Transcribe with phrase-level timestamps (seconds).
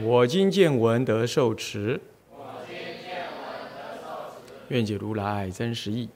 [0.00, 6.08] 我今见闻得受持，我今见闻得受持愿解如来真实义。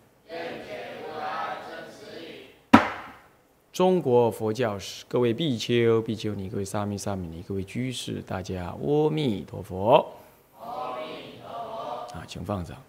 [3.72, 10.06] 中国佛教史，各位比丘、比丘尼，各位沙弥、沙弥尼，各位居士，大家阿弥陀佛。
[10.60, 12.16] 阿弥陀佛。
[12.16, 12.80] 啊，请放掌。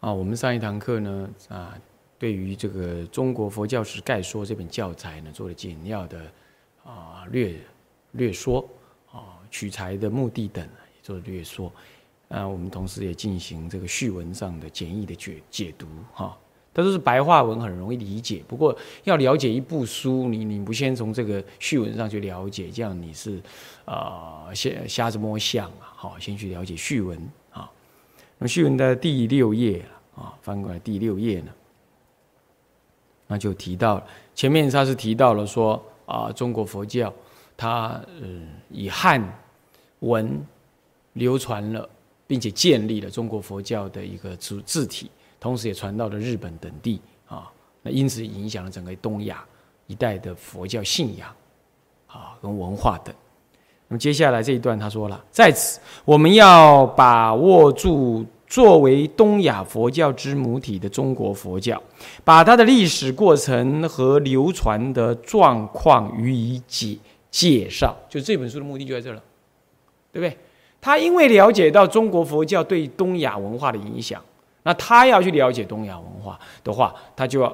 [0.00, 1.74] 啊，我们上一堂课呢，啊，
[2.18, 6.20] 对于这个《中国佛教史概说》这本教材呢，做了简要的
[6.84, 7.54] 啊略
[8.14, 8.68] 略说，
[9.12, 11.72] 啊取材的目的等也做略说，
[12.28, 16.36] 啊，我们同时也进行这个序文上的简易的解解读，哈，
[16.72, 18.42] 它都是白话文，很容易理解。
[18.48, 23.40] 不过要了解一部书，你你不先从这个序文上去了解，这样你是
[23.84, 27.18] 啊瞎瞎子摸象啊，好，先去了解序文
[27.50, 27.70] 啊。
[28.38, 29.84] 那序文的第六页。
[30.16, 31.50] 啊，翻过来第六页呢，
[33.26, 34.00] 那就提到
[34.32, 37.12] 前面他是提到了说啊，中国佛教
[37.56, 38.28] 它呃
[38.70, 39.22] 以汉
[40.00, 40.40] 文
[41.14, 41.88] 流传了，
[42.26, 47.50] 并且建立了中国佛教的一个字字体，同时也传到了日本等地啊，
[47.82, 49.44] 那因此影响了整个东亚
[49.86, 51.28] 一带的佛教信仰
[52.06, 53.14] 啊跟文化等。
[53.88, 58.24] 那么接下来这一段他说了，在此我们要把握住。
[58.46, 61.82] 作为东亚佛教之母体的中国佛教，
[62.22, 66.96] 把它的历史过程和流传的状况予以解
[67.34, 69.20] 介绍，就这本书的目的就在这了，
[70.12, 70.38] 对不对？
[70.80, 74.22] 他因为了解到中国佛教对东亚文化的影响，
[74.62, 77.52] 那他要去了解东亚文化的话，他就要，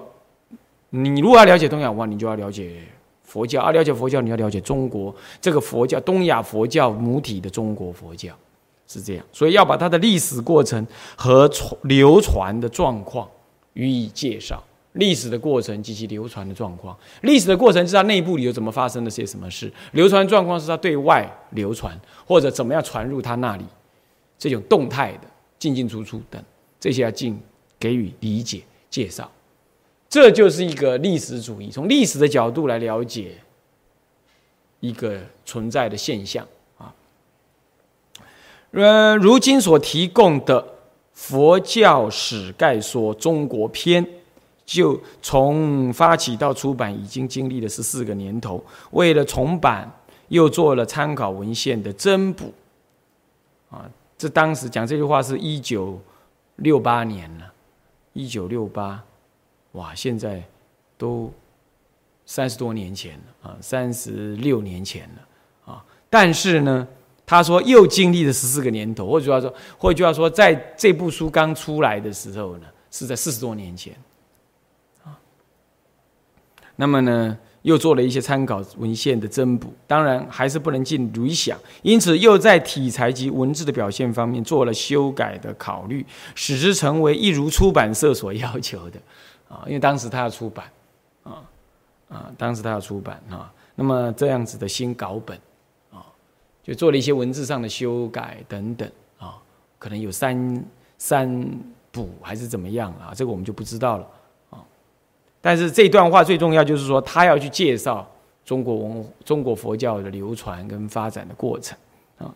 [0.91, 2.83] 你如果要了解东亚文化，你就要了解
[3.25, 8.35] 佛教；啊了解佛教，你要了解中国这个佛教东亚佛教母体的中国佛教。
[8.87, 10.87] 是这样，所以要把它的历史过程
[11.17, 13.27] 和传流传的状况
[13.73, 14.63] 予以介绍。
[14.95, 21.97] 历史的过程及其流传的状况，历史的过程是它内部里有怎么发生的些什么事，流传状况是它对外流传
[22.27, 23.65] 或者怎么样传入它那里，
[24.37, 26.43] 这种动态的进进出出等
[26.81, 27.41] 这些要进
[27.79, 29.31] 给予理解介绍。
[30.09, 33.39] 这就是一个历史主义，从历史的角度来了解
[34.81, 36.45] 一个存在的现象
[36.77, 36.93] 啊。
[38.73, 40.61] 呃，如今所提供的
[41.13, 44.05] 《佛教史概说》中国篇，
[44.71, 48.65] 就从发起到出版已经经历了十四个年头。
[48.93, 49.91] 为了重版，
[50.29, 52.55] 又做了参考文献的增补。
[53.69, 56.01] 啊，这当时讲这句话是一九
[56.57, 57.53] 六八年了，
[58.13, 59.03] 一九六八，
[59.73, 60.41] 哇，现在
[60.97, 61.33] 都
[62.25, 65.85] 三十多年前了啊，三十六年前了啊。
[66.09, 66.87] 但是呢？
[67.27, 73.97] 他说：“又经历了十四个年头，或者说，或者说，在这部书刚出来的时候呢，是在四十多年前，
[76.81, 86.05] 那么呢，又做了一些参考文献的增补，当然还是不能尽理想，因此又在体裁及文字的表现方面做了修改的考虑，
[86.35, 88.99] 使之成为一如出版社所要求的，
[89.47, 90.65] 啊，因为当时他要出版，
[91.23, 91.45] 啊
[92.09, 95.37] 啊，当时他要出版啊，那么这样子的新稿本。”
[95.93, 96.01] 啊
[96.63, 98.89] 就做了一些文字上的修改等等
[99.19, 99.37] 啊，
[99.79, 100.65] 可能有三
[100.99, 101.47] 三
[101.91, 103.13] 补还是怎么样啊？
[103.15, 104.07] 这个我们就不知道了。
[105.41, 108.07] 但是这段话最重要就是说，他要去介绍
[108.45, 111.77] 中国文中国佛教的流传跟发展的过程
[112.19, 112.33] 啊。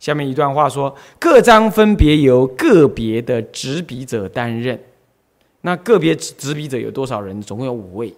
[0.00, 4.80] 下面一段话说，各章分别由个别的执笔者担任。
[5.62, 7.42] 那个别执笔者有多少人？
[7.42, 8.14] 总共有五位，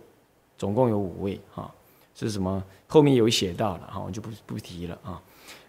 [0.56, 1.70] 总共有五位啊。
[2.14, 2.62] 是什么？
[2.88, 5.20] 后面有写到了啊，我就不不提了啊。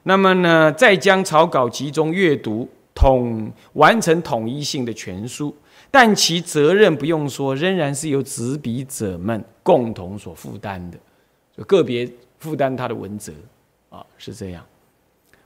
[0.04, 2.68] 那么呢，再将草稿集中阅读，
[3.00, 5.56] 统完成统一性的全书，
[5.90, 10.98] 但其责任不用说，仍然是由执笔者们共同所负担的，
[11.56, 13.32] 就个别负担他的文责
[13.90, 14.66] 啊，是这样。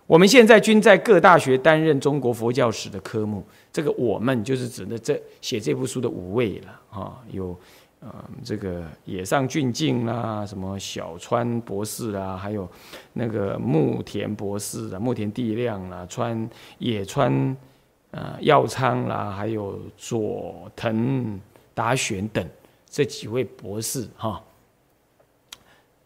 [0.08, 7.56] 我们现在均在各大学担任中国佛教史的科目，这个我们就是指的这写这部书的五位了啊，有。
[8.04, 12.70] 啊，这个野上俊敬啦，什么小川博士啊，还有
[13.14, 17.56] 那个木田博士啊，木田地亮啦，川野川
[18.12, 21.40] 啊耀昌啦，还有佐藤
[21.74, 22.46] 达玄等
[22.90, 24.42] 这几位博士哈，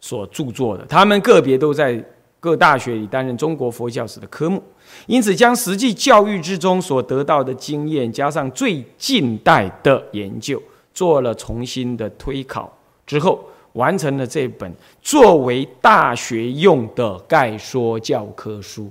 [0.00, 2.02] 所著作的，他们个别都在。
[2.40, 4.62] 各大学里担任中国佛教史的科目。
[5.08, 10.62] 因此，将实际教育之中所得到的经验，加上最近代的研究，
[10.98, 14.68] 做了重新的推考之后，完成了这本
[15.00, 18.90] 作为大学用的概说教科书。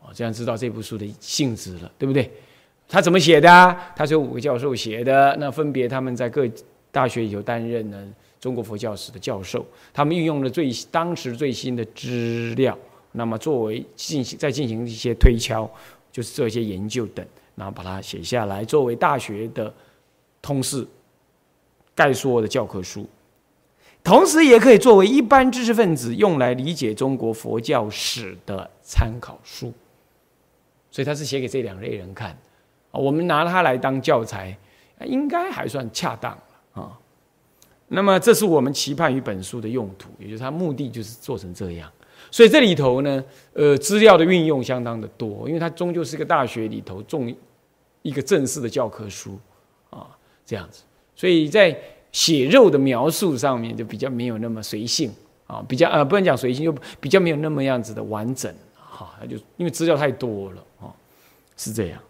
[0.00, 2.28] 哦，这样知道这部书的性质了，对不对？
[2.88, 3.76] 他怎么写的？
[3.94, 6.50] 他是五个教授写的，那分别他们在各
[6.90, 8.04] 大学里头担任呢
[8.40, 12.76] 中国佛教史的教授，他们运用了最当时最新的资料，
[13.12, 15.70] 那么作为进行再进行一些推敲，
[16.10, 17.24] 就是做一些研究等，
[17.54, 19.72] 然后把它写下来，作为大学的
[20.42, 20.84] 通识
[21.94, 23.08] 概说的教科书，
[24.02, 29.72] 同时也可以作为一般知识分子用来理解中国佛教史的参考书。
[30.90, 32.38] 所以他是写给这两类人看。
[32.92, 34.56] 我们拿它来当教材，
[35.04, 36.38] 应该还算恰当
[36.72, 36.96] 啊。
[37.88, 41.90] 那么，这是我们期盼于本书的用途，也就是它目的就是做成这样。
[42.30, 47.34] 所以这里头呢，呃，资料的运用相当的多，因为它终究是一个大学里头重
[48.02, 49.36] 一个正式的教科书
[49.90, 50.16] 啊，
[50.46, 50.84] 这样子。
[51.16, 51.76] 所以在
[52.12, 55.12] 血肉的描述上面就比较没有那么随性
[55.46, 59.10] 啊，比较呃不能讲随性，就比较没有那么样子的完整哈。
[59.28, 60.92] 就因为资料太多了啊，
[61.56, 62.00] 是这样。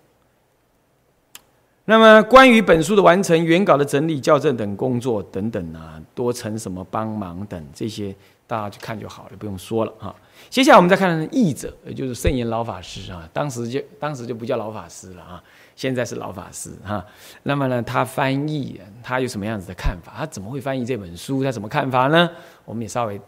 [1.87, 8.15] 那么，关于本书的完成、原稿的整理、校正等工作等等啊，多成什么帮忙等这些，
[8.47, 10.15] 大家去看就好了，不用说了哈。
[10.49, 15.45] 接下来我们再看译者，也就是圣严老法师啊，当时就当时就不叫老法师了啊，
[15.75, 17.05] 现在是老法师哈。
[17.43, 20.13] 那么呢，他翻译，他有什么样子的看法？
[20.17, 21.43] 他怎么会翻译这本书？
[21.43, 22.31] 他怎么看法呢？
[22.65, 23.21] 我们也稍微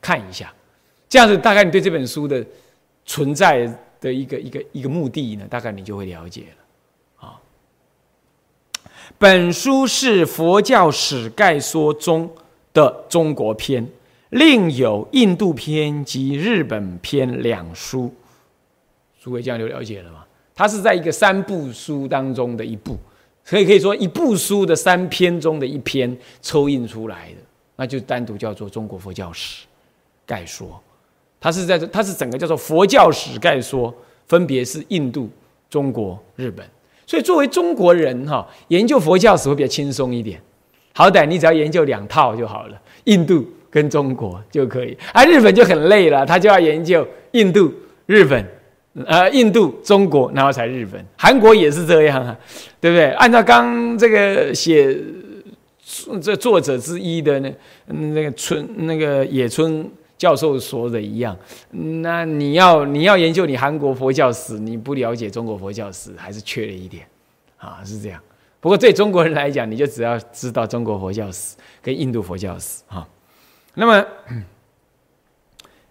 [0.00, 0.52] 看一下，
[1.08, 2.44] 这样子大概你对这本书的
[3.04, 3.66] 存在
[4.00, 6.56] 的一个一个一个目的呢，大概你就会了解了。
[9.18, 12.28] 本书是佛教史概说中
[12.72, 13.86] 的中国篇，
[14.30, 18.12] 另有印度篇及日本篇两书。
[19.20, 20.21] 诸位这样就了解了吗？
[20.62, 22.96] 它是在一个三部书当中的一部，
[23.42, 27.38] 所以可以说一部书的三篇中的一篇抽印出来的，
[27.74, 29.66] 那就单独叫做中国佛教史
[30.24, 30.80] 概说。
[31.40, 33.92] 它是在，它是整个叫做佛教史概说，
[34.28, 35.28] 分别是印度、
[35.68, 36.64] 中国、日本。
[37.08, 40.40] 所以，作为中国人哈，研究佛教史会比较轻松一点。
[40.94, 44.96] 好歹你只要研究两套就好了，印度跟中国就可以。
[45.12, 47.74] 而日本就很累了，他就要研究印度、
[48.06, 48.46] 日本，
[49.06, 51.04] 呃，印度、中国，然后才日本。
[51.16, 52.36] 韩国也是这样啊，
[52.80, 53.06] 对不对？
[53.12, 54.96] 按照刚这个写
[56.20, 57.54] 这作者之一的那
[57.86, 59.90] 那个春那个野村。
[60.18, 61.36] 教授说的一样，
[61.72, 67.04] 那你要你要研究你韩国佛教史，你不了解中国佛教史，还是缺了一点，
[67.58, 68.20] 啊，是这样。
[68.60, 73.04] 不过对中国人来讲，你就只要知道中国佛教史跟印度佛教史，哈。
[73.74, 74.06] 那么，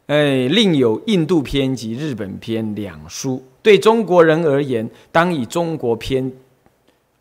[0.07, 6.31] 哎，另有印度篇及日本篇两书，对中国人而言，当以中国篇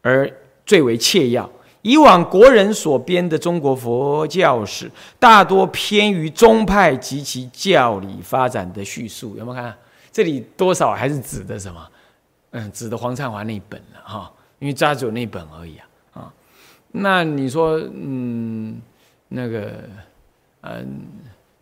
[0.02, 0.30] 而
[0.66, 1.48] 最为切要。
[1.82, 9.74] 以往国人所编的中国佛教史，大多偏于宗派及其教理发展的叙述，有没有看？
[10.12, 11.88] 这里多少还是指的什么？
[12.50, 16.34] 嗯，指的黄灿华那本了哈，因为只有那本而已啊啊。
[16.90, 18.82] 那你说，嗯，
[19.28, 19.72] 那个，
[20.62, 21.02] 嗯，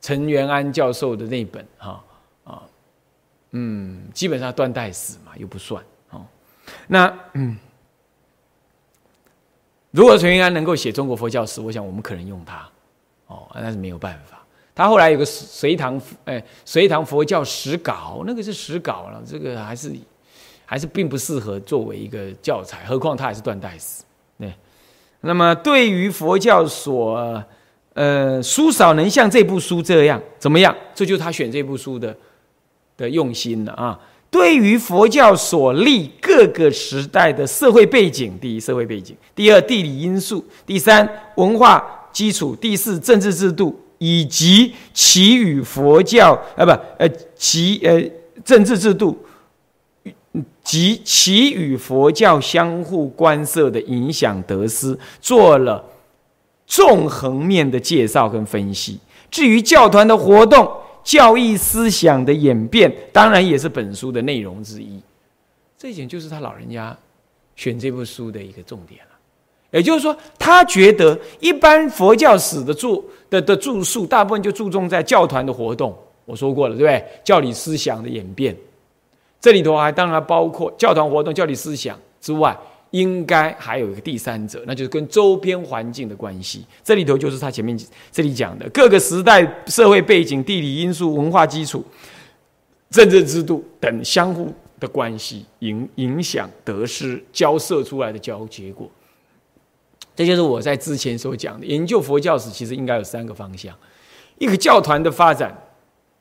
[0.01, 2.05] 陈元安教授的那本哈
[2.45, 2.63] 啊，
[3.51, 6.25] 嗯，基本上断代史嘛，又不算哦。
[6.87, 7.57] 那嗯。
[9.91, 12.69] 如果陈元安能够写中国佛教史，我想我们可能用他，
[13.27, 14.39] 哦，那是没有办法。
[14.75, 19.91] 他后来有个隋唐，哎，隋唐佛教史稿，那个是史稿了，这个还是
[20.67, 24.05] 还是并不适合作为一个教材，何况他还是断代史。
[24.39, 24.55] 对，
[25.23, 27.43] 那么对于佛教所，
[27.99, 30.73] 呃，书少能像这部书这样怎么样？
[30.95, 32.17] 这就是他选这部书的
[32.97, 33.99] 的用心了啊。
[34.31, 48.01] 对于佛教所立各个时代的社会背景，第一社会背景，第二地理因素，第三文化基础，第四政治制度，以及其与佛教啊不呃其呃
[48.45, 49.19] 政治制度
[50.63, 55.83] 及其与佛教相互关涉的影响得失，做了
[56.69, 59.01] 纵横面的介绍跟分析。
[59.29, 60.71] 至于教团的活动。
[61.05, 65.01] 教义思想的演变，当然也是本书的内容之一。
[65.79, 66.95] 这一点就是他老人家
[67.57, 69.17] 选这部书的一个重点了。
[69.71, 75.97] 也就是说，他觉得一般佛教史的著的的著述，大部分就注重在教团的活动。
[76.27, 77.03] 我说过了，对不对？
[77.25, 78.55] 教理思想的演变，
[79.41, 82.55] 这里头还当然包括教团活动、教理思想之外，
[82.91, 86.65] 应该还有一个第三者，那就是跟周边环境的关系。
[86.83, 87.79] 这里头就是他前面
[88.11, 91.85] 这里讲的各个时代、社会背景、地理因素、文化基础、
[92.91, 98.91] 政治制度等相互的关系，影影响得失交涉出来的交结果。
[100.17, 103.77] 这就是我在之前所讲的，研究佛教史其实应该有三个方向：
[104.39, 105.57] 一个教团的发展。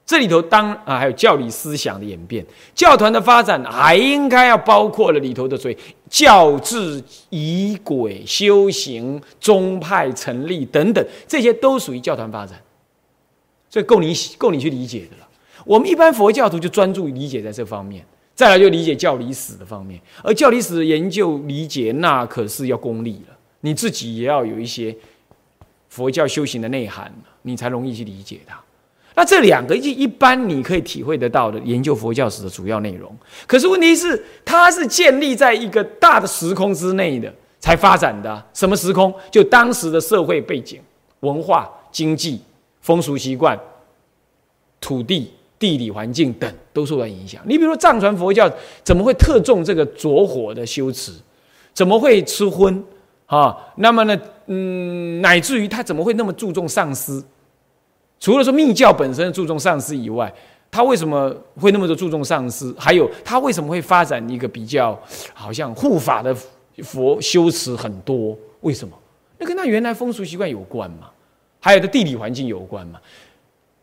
[0.07, 5.77] 这里头当啊，还有教理思想的演变，教团的发展还应该要包括了里头的，所以
[6.09, 12.57] 教制、仪轨、修行、宗派成立等等，这些都属于教团发展，
[13.69, 15.27] 所以够你够你去理解的了。
[15.65, 24.95] 我们一般佛教徒就专注理解在这方面，再来就理解教理史的方面，而教理史的研究理解那可是要功利了，你自己也要有一些
[25.89, 28.57] 佛教修行的内涵，你才容易去理解它。
[29.17, 33.11] 那这两个一一般你可以体会得到的研究佛教史的主要内容，
[33.47, 38.45] 可是问题是它是建立在一个大的时空之内的才发展的。
[38.53, 39.11] 什么时空？
[39.31, 40.79] 就当时的社会背景、
[41.21, 42.39] 文化、经济、
[42.81, 43.59] 风俗习惯、
[44.79, 47.41] 土地、地理环境等都受到影响。
[47.47, 48.47] 你比如说藏传佛教
[48.83, 51.11] 怎么会特重这个着火的修持？
[51.73, 52.83] 怎么会吃荤？
[53.25, 57.19] 啊，那么呢，嗯，乃至于他怎么会那么注重上师？
[58.19, 60.31] 除了说密教本身注重上师以外，
[60.69, 62.73] 他为什么会那么多注重上师？
[62.77, 64.99] 还有他为什么会发展一个比较
[65.33, 66.35] 好像护法的
[66.83, 68.37] 佛修持很多？
[68.61, 68.97] 为什么？
[69.37, 71.09] 那跟他原来风俗习惯有关嘛？
[71.59, 72.99] 还有的地理环境有关嘛？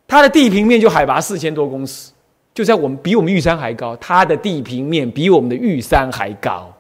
[0.07, 2.13] 它的地平面就海拔四千多公尺，
[2.53, 3.97] 就在我们比我们玉山还高。
[3.97, 6.73] 它的地平面比我们的玉山还高，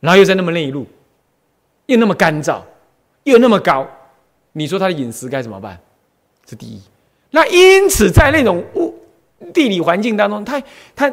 [0.00, 0.86] 然后又在那么内陆，
[1.86, 2.60] 又那么干燥，
[3.24, 3.86] 又那么高，
[4.52, 5.78] 你说他的饮食该怎么办？
[6.48, 6.80] 是第一，
[7.30, 8.94] 那因此在那种物
[9.52, 10.62] 地理环境当中，他
[10.96, 11.12] 他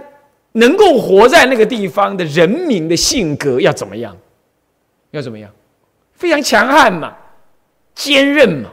[0.53, 4.15] 能够活在那个地方的人民的性格要怎么样？
[5.11, 5.51] 要怎么样？
[6.13, 7.13] 非常强悍嘛，
[7.93, 8.69] 坚韧嘛，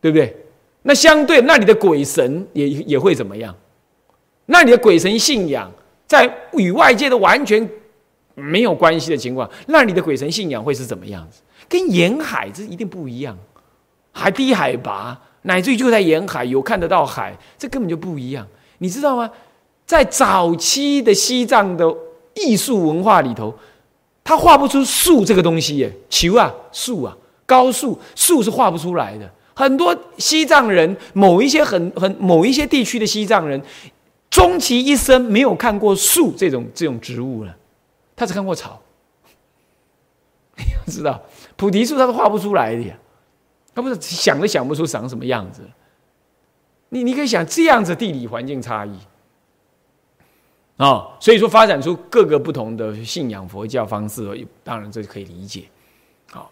[0.00, 0.34] 对不对？
[0.82, 3.54] 那相对那里的鬼神也也会怎么样？
[4.46, 5.70] 那里的鬼神信仰
[6.06, 7.68] 在与外界的完全
[8.34, 11.42] 没有关系的情况，那里的鬼神信仰会是怎么样子？
[11.68, 13.36] 跟沿海这一定不一样，
[14.12, 15.20] 还低海拔。
[15.42, 18.46] 乃至于就在沿海有看得到海，这根本就不一样，
[18.78, 19.30] 你知道吗？
[19.86, 21.92] 在早期的西藏的
[22.34, 23.52] 艺术文化里头，
[24.22, 29.28] 他画不出树这个东西耶，球啊，树啊，高树，树是画不出来的。
[29.52, 33.60] 很多西藏人，某一些很很某一些地区的西藏人，
[34.30, 37.56] 终其一生没有看过树这种这种植物了，
[38.14, 38.80] 他只看过草。
[40.56, 41.20] 你要知道，
[41.56, 42.94] 菩提树他是画不出来的呀。
[43.74, 45.62] 他不是想都想不出长什么样子，
[46.88, 48.98] 你你可以想这样子地理环境差异
[50.76, 55.64] 啊，所以说发展出各个不同的信仰佛教方式，当然这可以理解。
[56.30, 56.50] 好，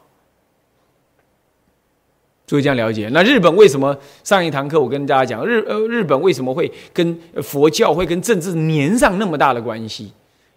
[2.47, 3.09] 诸位这样了解。
[3.13, 10.13] 那日本为什么上一堂课我跟大家讲日呃日本为什么会跟佛教会跟政治粘上那么大的关系？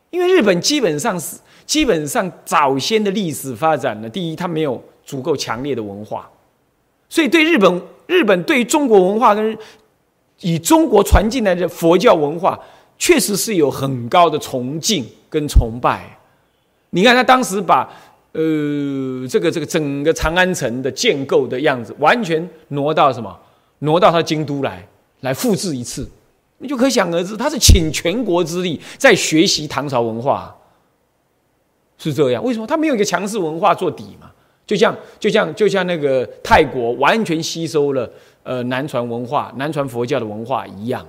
[0.10, 6.30] 因为日本基本上是基本上早先的历史发展呢，第一它没有足够强烈的文化。
[7.12, 9.58] 所以，对日本，日本对于中国文化跟
[10.40, 12.58] 以中国传进来的佛教文化，
[12.98, 16.18] 确实是有很高的崇敬跟崇拜。
[16.92, 17.82] 你看，他当时把
[18.32, 23.38] 呃这个这个整个长安城的建构的样子，完全挪到什么？
[23.80, 24.88] 挪到他京都来，
[25.20, 26.10] 来复制一次，
[26.60, 30.56] 你就可想而知，他是请全国之力在学习唐朝文化，
[31.98, 32.42] 是这样。
[32.42, 32.66] 为什么？
[32.66, 34.32] 他没有一个强势文化做底嘛？
[34.72, 38.10] 就像就像就像那个泰国完全吸收了
[38.44, 41.06] 呃南传文化、南传佛教的文化一样，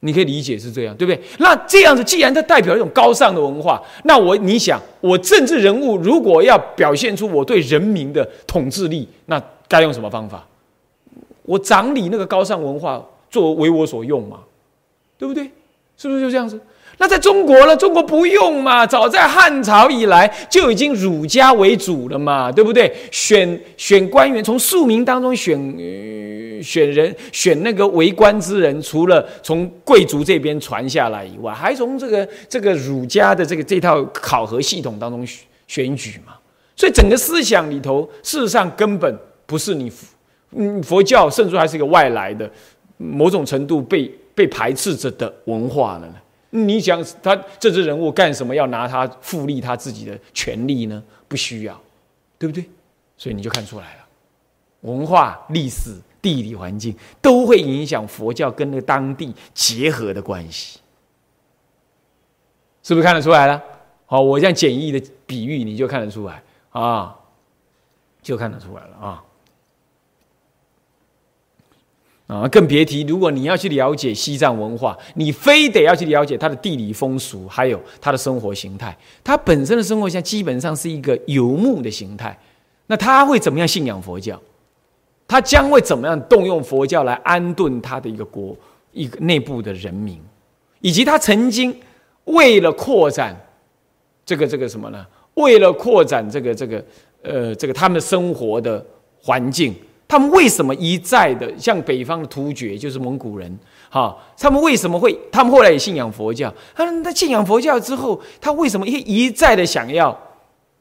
[0.00, 1.18] 你可以理解是这样，对不对？
[1.38, 10.46] 那这样子，既然它代表一种高尚的文化，那我你想，我政治人物如果要表现出我对人民的统治力，那该用什么方法？
[11.44, 14.40] 我掌理那个高尚文化，作为我所用嘛，
[15.16, 15.50] 对不对？
[15.96, 16.60] 是不是就这样子？
[17.02, 17.76] 那在中国呢？
[17.76, 22.94] 中国不用嘛，早在汉朝以来就已经儒家为主了嘛，对不对？
[23.10, 25.58] 选选官员，从庶民当中选
[26.62, 35.26] 选人，选那个为官之人，除了从贵族这边传下来以外，还从这个这个儒家的这个这套考核系统当中
[35.66, 36.34] 选举嘛。
[36.76, 39.90] 所以整个思想里头，事实上根本不是你，
[40.52, 42.48] 嗯，佛教甚至还是一个外来的，
[42.96, 46.14] 某种程度被被排斥着的文化了呢。
[46.54, 51.02] 你想他政治人物干什么要拿他复利他自己的权利呢？
[51.26, 51.80] 不需要，
[52.38, 52.62] 对不对？
[53.16, 54.04] 所以你就看出来了，
[54.82, 60.78] 文化、历史、地理环境都会影响佛教跟那个当地结合的关系，
[62.82, 63.62] 是不是看得出来了？
[64.04, 67.16] 好，我这样简易的比喻，你就看得出来啊，
[68.20, 69.24] 就看得出来了啊。
[72.32, 78.96] 啊，更别提如果你要去了解西藏文化，你非得要去了解它的地理风俗，还有它的生活形态。
[79.22, 82.34] 它本身的生活下基本上是一个游牧的形态，
[82.86, 84.40] 那他会怎么样信仰佛教？
[85.28, 88.56] 他将会怎么样动用佛教来安顿他的一个国、
[88.92, 90.18] 一个内部的人民，
[90.80, 91.74] 以及他曾经
[92.24, 93.38] 为了扩展
[94.24, 95.06] 这个这个什么呢？
[95.34, 96.84] 为了扩展这个这个
[97.22, 98.82] 呃这个他们生活的
[99.20, 99.74] 环境。
[100.12, 104.14] 他们为什么一再的像北方的突厥，就是蒙古人，哈？
[104.36, 105.18] 他们为什么会？
[105.30, 106.52] 他们后来也信仰佛教。
[106.74, 110.14] 他他信仰佛教之后，他为什么一一再的想要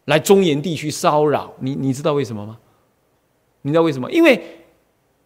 [0.03, 1.49] 来中原地区骚扰？
[1.61, 2.57] 你你知道为什么吗？
[3.61, 4.11] 你知道为什么？
[4.11, 4.37] 因为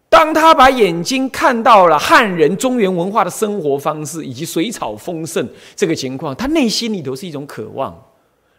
[0.08, 8.00] 当他把眼睛看到了汉人中原文化的生活方式以及水草丰盛这个情况，他内心里头是一种渴望，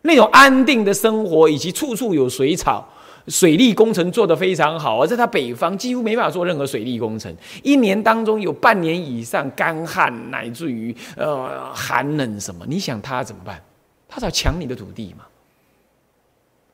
[0.02, 2.84] 那种安定的生活以及处处有水草。
[3.28, 13.60] 水利工程做得非常好，而在他北方几乎没办法做任何水利工程，一年当中有半年以上干旱，乃至于呃寒冷什么，你想他怎么办？
[14.08, 15.24] 他要抢你的土地嘛。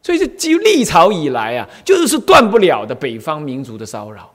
[0.02, 4.30] 所以这自历朝以来啊，就是断不了的北方民族的骚扰，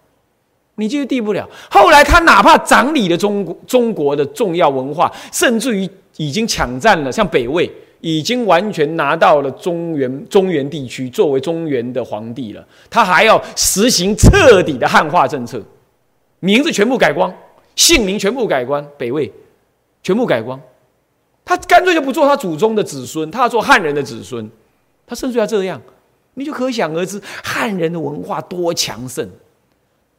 [0.75, 1.47] 你就是避不了。
[1.69, 7.71] 后来他哪怕掌理了中国中国的重要文化，甚至于已经抢占了像北魏。
[8.01, 15.61] 已经完全拿到了中原中原地区作为中原的皇帝了，他还要实行彻底的汉化政策，
[16.39, 17.33] 名字全部改光，
[17.75, 19.31] 姓名全部改光，北魏
[20.03, 20.59] 全部改光，
[21.43, 24.49] 他干脆就不做他祖宗的子孙，他要做汉人的子孙，
[25.05, 25.81] 他甚至要这样，
[26.35, 29.27] 你就可想而知汉人的文化多强盛。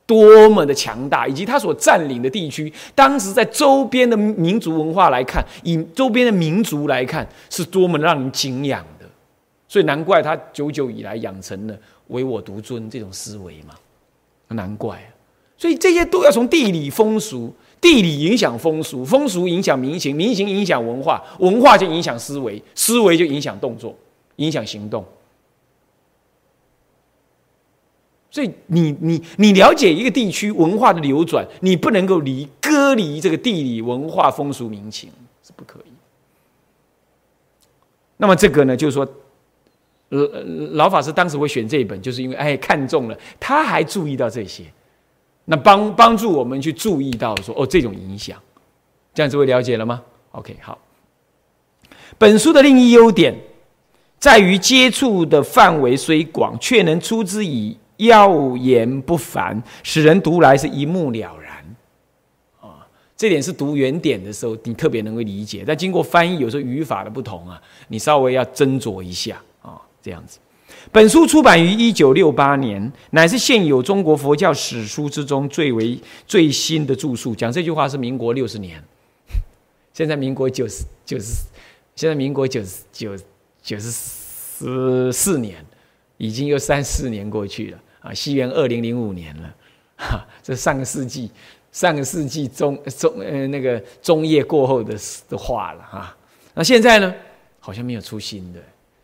[0.09, 9.05] 多么的强大，以及他所占领的地区，当时在周边的民族文化来看，以周边的民族来看，是多么让人敬仰的。
[9.69, 13.75] 所以难怪他久久以来养成了唯我独尊这种思维嘛，
[14.49, 14.99] 难怪。
[15.59, 23.95] 所以这些都要从地理风俗，地理影响风俗，风俗影响民情，民情影响文化，文化就影响思维，思维就影响动作，
[24.37, 25.05] 影响行动。
[28.31, 35.11] 所以你你你了解一个地区文化的流转，你不能够离割离这个地理文化风俗民情
[35.43, 35.93] 是不可以。
[38.19, 39.09] 那么这个呢，就是说，
[40.11, 40.27] 呃，
[40.73, 44.65] 老法师当时会选这一本，就是因为哎看中了，他还注意到这些，
[45.47, 48.39] 那帮帮助我们去注意到说哦这种影响，
[49.15, 50.79] 这样子会了解了吗？OK，好。
[52.19, 53.35] 本书的另一优点
[54.19, 57.75] 在于接触的范围虽广，却能出之以。
[57.99, 61.77] 耀言不凡，使人读来是一目了然，
[62.61, 65.63] 啊，这点是读原点的时候你特别能够理解。
[65.67, 70.39] 但经过翻译，有时候语法的不同啊，你稍微要斟酌一下啊，这样子。
[70.93, 77.35] 本书出版于一九六八年，乃是现有中国佛教史书之中最为最新的著述。
[77.35, 78.83] 讲这句话是民国六十年，
[79.93, 81.43] 现在民国九十九十，
[81.97, 83.17] 现在民国九十九
[83.61, 83.91] 九十
[85.13, 85.57] 四年，
[86.17, 87.79] 已经又三四年过去了。
[88.01, 89.55] 啊，西元二零零五年了，
[89.97, 91.31] 哈，这上个世纪，
[91.73, 94.95] 上个世纪中中呃那个中叶过后的
[95.29, 96.17] 的话了哈。
[96.55, 97.15] 那现在呢，
[97.61, 98.61] 好像没有出新的。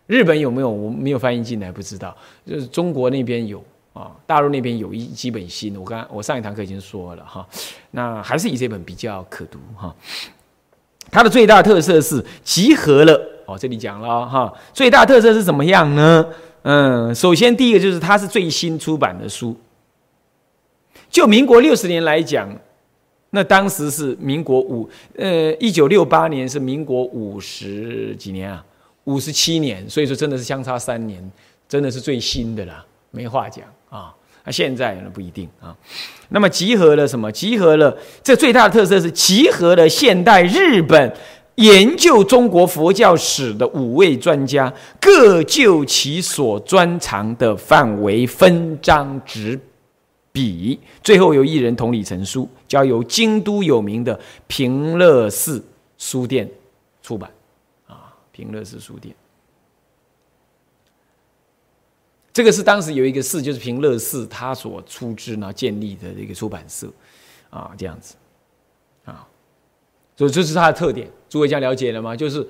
[0.06, 0.68] 日本有没有？
[0.68, 2.14] 我没有翻译进来，不知道。
[2.44, 5.80] 就是中国那边有啊，大陆那边有一几本新的。
[5.80, 7.46] 我刚我上一堂课已经说了哈，
[7.92, 9.94] 那还是以这本比较可读哈。
[11.10, 16.26] 它的最大特色是集合了哦，这里讲了哈，最大特色是怎么样呢？
[16.64, 19.54] 嗯，首先第一个就是它是最新出版的书。
[21.10, 22.48] 就民国六十年来讲，
[23.30, 28.64] 那当时是民国五呃一九六八年是民国五十几年啊，
[29.04, 31.22] 五十七年，所以说真的是相差三年，
[31.68, 34.14] 真的是最新的了，没话讲啊。
[34.46, 35.76] 那现在呢不一定啊。
[36.30, 37.30] 那么集合了什么？
[37.30, 41.14] 集合了这最大的特色是集合了现代日本。
[41.56, 49.58] 研究中国佛教史的五位专家，各就其所专长的范围分章执
[50.32, 55.64] 笔，最后由一人统理成书，交由京都有名的平乐寺
[55.96, 56.50] 书店
[57.02, 57.30] 出版。
[57.86, 59.14] 啊，平乐寺书店，
[62.32, 66.88] 这个是当时有一个寺，就是平乐寺，他所出资呢建立的一个出版社。
[67.50, 68.16] 啊，这样子，
[69.04, 69.24] 啊，
[70.16, 71.08] 所以这是它的特点。
[71.34, 72.14] 诸位这样了解了吗？
[72.14, 72.46] 就是，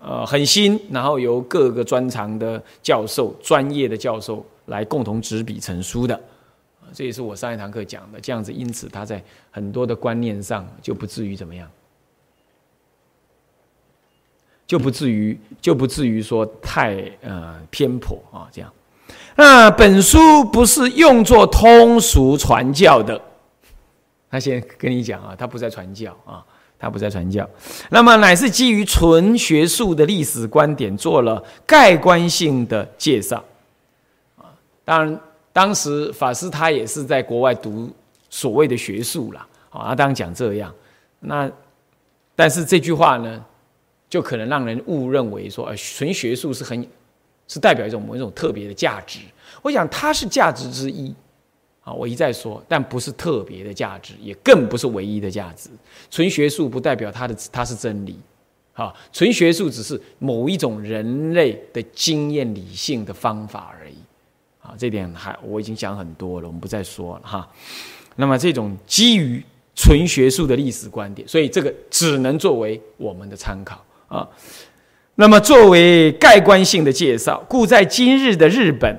[0.00, 6.20] 呃，很新，然后由各个专长的教授、专业的教授来共同执笔成书的，
[6.92, 8.20] 这也是我上一堂课讲的。
[8.20, 9.20] 这样子，因此他在
[9.50, 11.68] 很多的观念上就不至于怎么样。
[14.68, 18.72] 就不至于就不至于说太呃偏颇啊这样。
[19.34, 23.20] 那本书不是用作通俗传教的，
[24.30, 26.46] 他先跟你讲啊，他不在传教啊，
[26.78, 27.48] 他不在传教。
[27.90, 33.42] 那么乃是基于纯学术的历史观点做了概观性的介绍
[34.36, 34.52] 啊。
[34.84, 35.20] 当然，
[35.52, 37.90] 当时法师他也是在国外读
[38.30, 40.72] 所谓的学术啦，啊，他当然讲这样。
[41.20, 41.50] 那
[42.36, 43.44] 但是这句话呢，
[44.08, 46.86] 就可能让人误认为说，呃，纯学术是很。
[47.50, 49.20] 是代表一种某一种特别的价值，
[49.62, 51.14] 我想它是价值之一，
[51.88, 55.70] 啊，我一再说，但不是特别的价值，也更不是唯一的价值。
[56.10, 58.20] 纯学术不代表它的它是真理，
[58.74, 63.96] 啊，纯学术只是某一种人类的经验理性的方法而已，
[64.60, 67.48] 啊，这点还我已经讲很多了，我们不再说了哈。
[68.16, 69.42] 那么这种基于
[69.74, 74.28] 纯学术的历史观点，所以这个只能作为我们的参考啊。
[75.14, 78.96] 那么，作为概观性的介绍，故在今日的日本，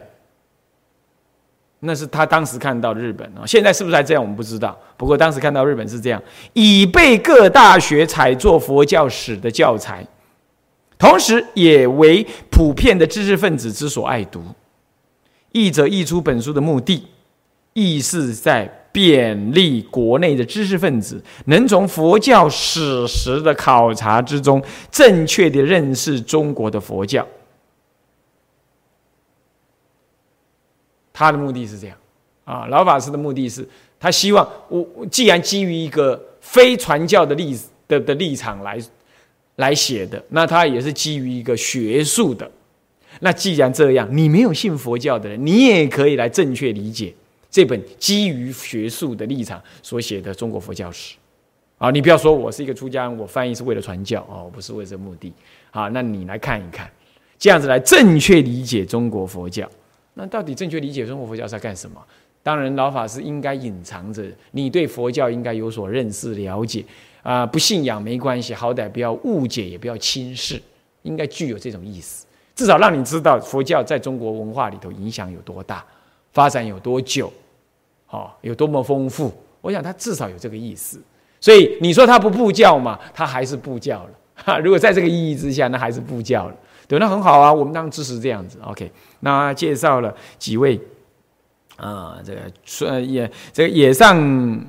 [1.81, 3.45] 那是他当时看到日本啊。
[3.45, 4.21] 现在是不是还这样？
[4.21, 4.77] 我们不知道。
[4.97, 6.21] 不过当时看到日本是这样，
[6.53, 10.05] 已被各大学采作佛教史的教材，
[10.97, 14.43] 同时也为普遍的知识分子之所爱读。
[15.51, 17.07] 译者译出本书的目的，
[17.73, 18.75] 亦是在。
[18.91, 27.25] 便利国内的知识分子能从佛教史实的考察之中，正确的认识中国的佛教。
[31.19, 31.97] 他的目的是这样
[32.45, 33.67] 啊，老法师的目的是，
[33.99, 38.79] 他希望我既然基于一个非传教的立的的立场来
[39.57, 42.49] 来写的，那他也是基于一个学术的。
[43.19, 47.13] 那既然这样，你没有信佛教的人，你也可以来正确理解。
[47.51, 51.17] 这本基于学术的立场所写的中国佛教史，
[51.77, 55.33] 啊，你不要说我是一个出家人，我翻译是为了传教哦，不是为这目的，
[55.69, 56.89] 好，那你来看一看，
[57.37, 59.69] 这样子来正确理解中国佛教，
[60.13, 62.01] 那到底正确理解中国佛教是在干什么？
[62.41, 66.83] 当然，老法师应该隐藏着，你对佛教应该有所认识了解
[67.21, 70.61] 啊，不信仰没关系，好歹不要误解，也不要轻视，
[71.03, 75.85] 应该具有这种意思，至少让你知道佛教在中国文化里头影响有多大。
[76.31, 77.31] 发展有多久？
[78.05, 79.33] 好，有多么丰富？
[79.61, 81.01] 我想他至少有这个意思。
[81.41, 82.97] 所以你说他不布教嘛？
[83.13, 84.59] 他还是布教了。
[84.59, 86.55] 如果在这个意义之下，那还是布教了。
[86.89, 87.53] 对，那很好啊。
[87.53, 88.59] 我们当然支持这样子。
[88.65, 90.77] OK，那介绍了几位
[91.77, 94.59] 啊，这个说也这个野上。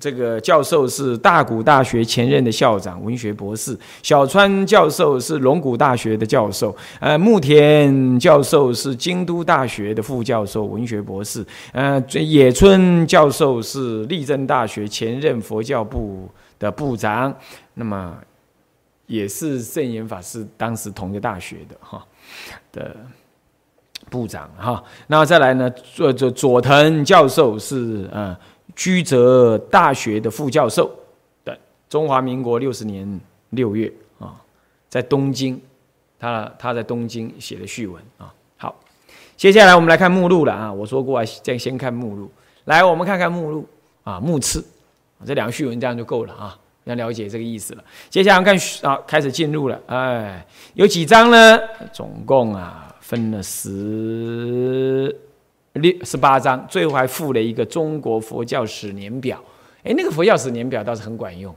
[0.00, 3.78] 这个教授是大谷大学前任的校长，文学博士。
[4.02, 6.74] 小川教授是龙谷大学的教授。
[6.98, 11.46] 呃，木田教授是京都大学的副教授，文学博士。
[11.72, 16.28] 呃，野村教授是立正大学前任佛教部
[16.58, 17.32] 的部长，
[17.74, 18.16] 那么
[19.12, 22.06] 也是圣严法师当时同一个大学的哈
[22.72, 22.96] 的
[24.08, 24.82] 部长哈。
[25.06, 28.36] 那再来呢，做做佐藤教授是呃。
[28.74, 30.90] 居泽大学的副教授
[31.44, 31.54] 的
[31.90, 33.20] 中华民国六十年
[33.50, 34.34] 六月啊，
[34.88, 35.60] 在东京，
[36.18, 38.32] 他他在东京写的序文啊。
[38.56, 38.74] 好，
[39.36, 40.72] 接下来我们来看目录了啊。
[40.72, 42.30] 我说过啊，先先看目录。
[42.64, 43.68] 来，我们看看目录
[44.04, 44.64] 啊，目次，
[45.26, 47.84] 这两个序文这样就够了啊，要了解这个意思了。
[48.10, 49.80] 接下来看啊，开始进入了。
[49.86, 51.60] 哎，有几章呢？
[51.92, 55.16] 总共啊，分了十。
[55.74, 59.42] 六十八章，最后还附了一个中国佛教史年表。
[59.84, 61.54] 哎，那个佛教史年表倒是很管用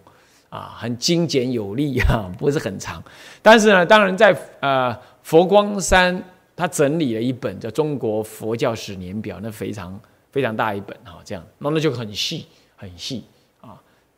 [0.50, 3.04] 啊，很精简有力哈，不是很长。
[3.42, 6.24] 但是呢，当然在呃佛光山，
[6.56, 10.00] 他整理了一本叫《中国佛教史年表》，那非常
[10.32, 12.46] 非常大一本哈，这样，那那就很细
[12.78, 13.26] 很细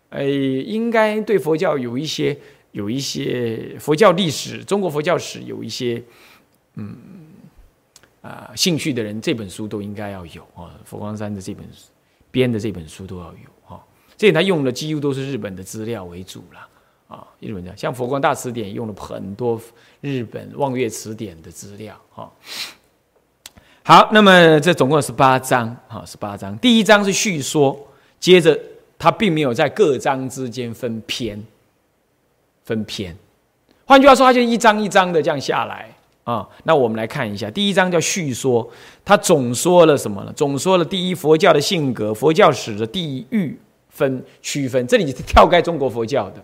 [0.09, 2.37] 哎，应该对佛教有一些
[2.71, 6.03] 有一些佛教历史，中国佛教史有一些
[6.75, 6.97] 嗯。
[8.19, 10.75] 啊，兴趣的人这本书都应该要有啊。
[10.83, 11.65] 佛光山的这本
[12.29, 13.81] 编的这本书都要有哈。
[14.17, 17.25] 这里他用的几乎都是日本的资料为主了啊。
[17.39, 19.61] 日本的像佛光大词典用了很多
[20.01, 22.29] 日本望月词典的资料啊。
[23.83, 26.57] 好，那么这总共十八章哈，十八章。
[26.57, 27.79] 第一章是叙说，
[28.19, 28.59] 接着
[28.97, 31.43] 他并没有在各章之间分篇，
[32.63, 33.15] 分篇。
[33.85, 35.89] 换句话说，他就一章一章的这样下来。
[36.23, 38.69] 啊，那我们来看一下，第一章叫叙说，
[39.05, 40.33] 他总说了什么呢？
[40.35, 43.57] 总说了第一佛教的性格，佛教史的地域
[43.87, 44.85] 分区分。
[44.87, 46.43] 这里是跳开中国佛教的，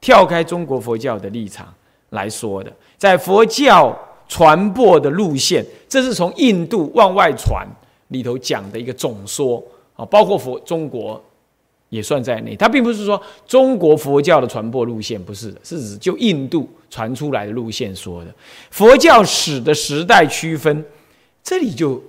[0.00, 1.68] 跳开中国佛教的立场
[2.08, 3.94] 来说的，在佛教
[4.26, 7.68] 传播的路线，这是从印度往外传
[8.08, 9.62] 里头讲的一个总说
[9.94, 11.22] 啊，包括佛中国
[11.88, 12.54] 也算在内。
[12.56, 18.34] 它并不是说中国佛教的传播路线不是的，是指就印度传出来的路线说的
[18.70, 20.84] 佛教史的时代区分，
[21.42, 22.02] 这里就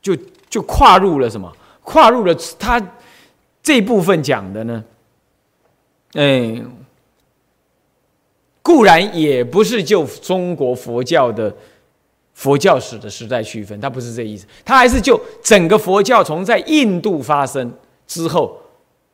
[0.00, 0.16] 就
[0.48, 1.50] 就跨入了什么？
[1.82, 2.80] 跨入了它
[3.62, 4.84] 这部分讲的呢？
[6.14, 6.70] 嗯，
[8.62, 11.54] 固然也不是就中国佛教的。
[12.32, 17.70] 佛教史的时代区分，它不是这意思，它还是就整个佛教从在印度发生
[18.06, 18.58] 之后，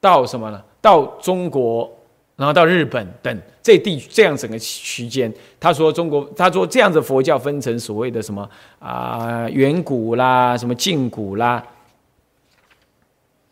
[0.07, 0.63] 到什么呢？
[0.81, 1.91] 到中国，
[2.37, 5.33] 然后到日本等这地这样整个区间。
[5.59, 11.61] 他说中国，他说这样子佛教分成所谓的什么啊远古啦，什么近古啦，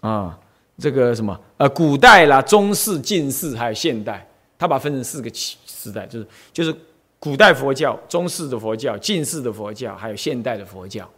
[0.01, 0.39] 啊
[0.79, 4.25] 这个什么呃古代啦、中世、近世还有现代，
[4.57, 6.75] 他把分成四个时代，就是就是。
[7.21, 11.09] 古代佛教、中世的佛教、近世的佛教，还有现代的佛教，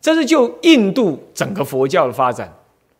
[0.00, 2.52] 这是就印度整个佛教的发展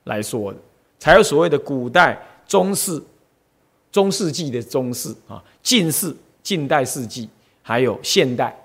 [0.05, 0.59] 来说的，
[0.99, 3.03] 才有所谓的古代、中世、
[3.93, 7.29] 中世纪的中世啊，近世、近代世纪，
[7.63, 8.57] 还有现代，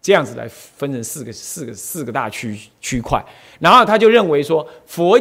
[0.00, 3.24] 这样子来分成四个、四个、四个大区区块。
[3.58, 5.20] 然后他就认为说，佛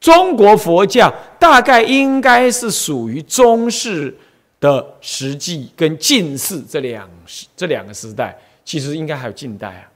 [0.00, 4.16] 中国佛教大概应该是属于中世。
[4.58, 7.06] 的实际跟近世这两
[7.54, 9.86] 这两个时代，其实应该还有近代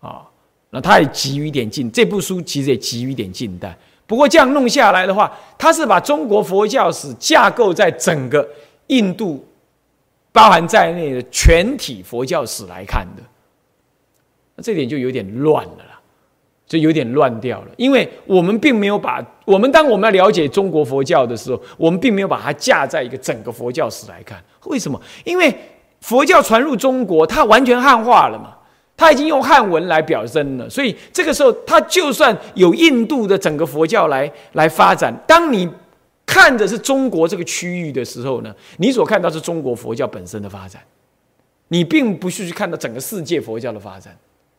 [0.00, 0.22] 啊，啊，
[0.70, 3.76] 那他也急于一点近，这部书其实也急于一点近代。
[4.06, 8.48] 不过这样弄下来的话，他是把中国佛教史架构在整个
[8.86, 9.46] 印度
[10.32, 13.22] 包含在内的全体佛教史来看的，
[14.54, 15.92] 那这点就有点乱了啦。
[16.68, 24.42] 就有点乱掉了，因为我们并没有把我们当我们要了解中国佛教的时候，我们并没有把它架在一个整个佛教史来看。
[24.64, 25.00] 为什么？
[25.22, 25.56] 因为
[26.00, 28.56] 佛教传入中国，它完全汉化了嘛，
[28.96, 35.68] 他已经用汉文来表征了，所以这个时候，他就算有印度的整个佛教来来发展，当你
[36.24, 40.82] 看的是中国这个区域的时候呢，你所看到是中国佛教本身的发展，
[41.68, 44.16] 你并不是去看到整个世界佛教的发展。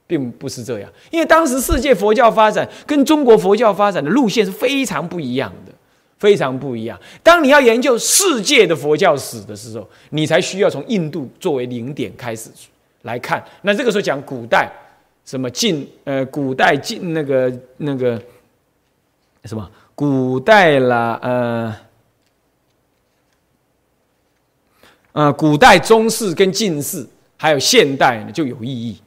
[0.10, 5.72] 并不是这样，因为当时世界佛教发展跟中国佛教发展的路线是非常不一样的，
[6.18, 6.98] 非常不一样。
[7.22, 12.50] 当你要研究世界的佛教史的时候，你才需要从印度作为零点开始
[13.08, 13.44] 来看。
[13.64, 14.70] 那这个时候讲古代，
[15.26, 18.22] 什么近呃古代近那个那个
[19.46, 21.76] 什么古代啦呃
[25.14, 27.04] 呃古代中式跟近世
[27.36, 29.02] 还有现代呢就有意义。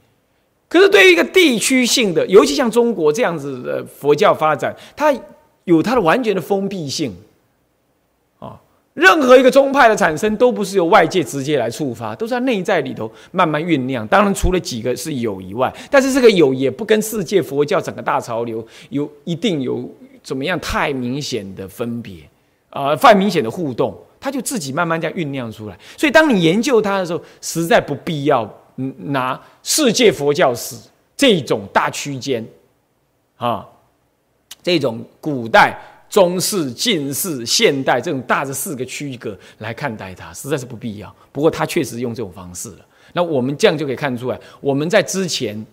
[0.69, 5.13] 可是，对于一个地区性的，尤其像中国这样子的佛教发展，它
[5.65, 7.13] 有它的完全的封闭性。
[8.95, 14.07] 任何一个宗派的产生，都不是由外界直接来触发，都是在内在里头慢慢酝酿。
[14.09, 19.89] 当然，除了几个是有以外，但是这个有也不跟世界佛教整个大潮流有一定有
[20.23, 22.17] 怎么样太明显的分别
[22.71, 25.79] 啊，太明显的互动，它就自己慢慢这样酝酿出来。
[25.97, 28.49] 所以，当你研究它的时候，实在不必要。
[28.99, 30.75] 拿世界佛教史
[31.15, 32.43] 这种大区间，
[33.37, 33.67] 啊，
[34.63, 35.79] 这种古代、
[36.11, 41.15] 中世、近世、现代这种大的四个区隔来看待它，实在是不必要。
[41.33, 42.87] 不过他确实用这种方式了。
[43.15, 45.65] 那我们这样就可以看出来，我们在之前，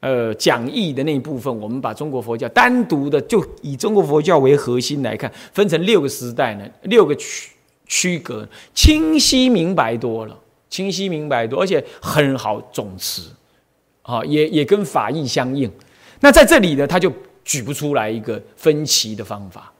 [0.00, 7.50] 呃，讲义的那一部分，我们把中国佛教单独的就以中国佛教为核心来看，分成六个时代呢，六个区
[7.86, 10.36] 区隔，清晰明白多了。
[10.70, 13.22] 清晰明白多，而且很好总持，
[14.02, 15.68] 啊，也也跟法义相应。
[16.20, 17.12] 那在这里呢，他就
[17.50, 19.72] 举不出来一个分歧的方法。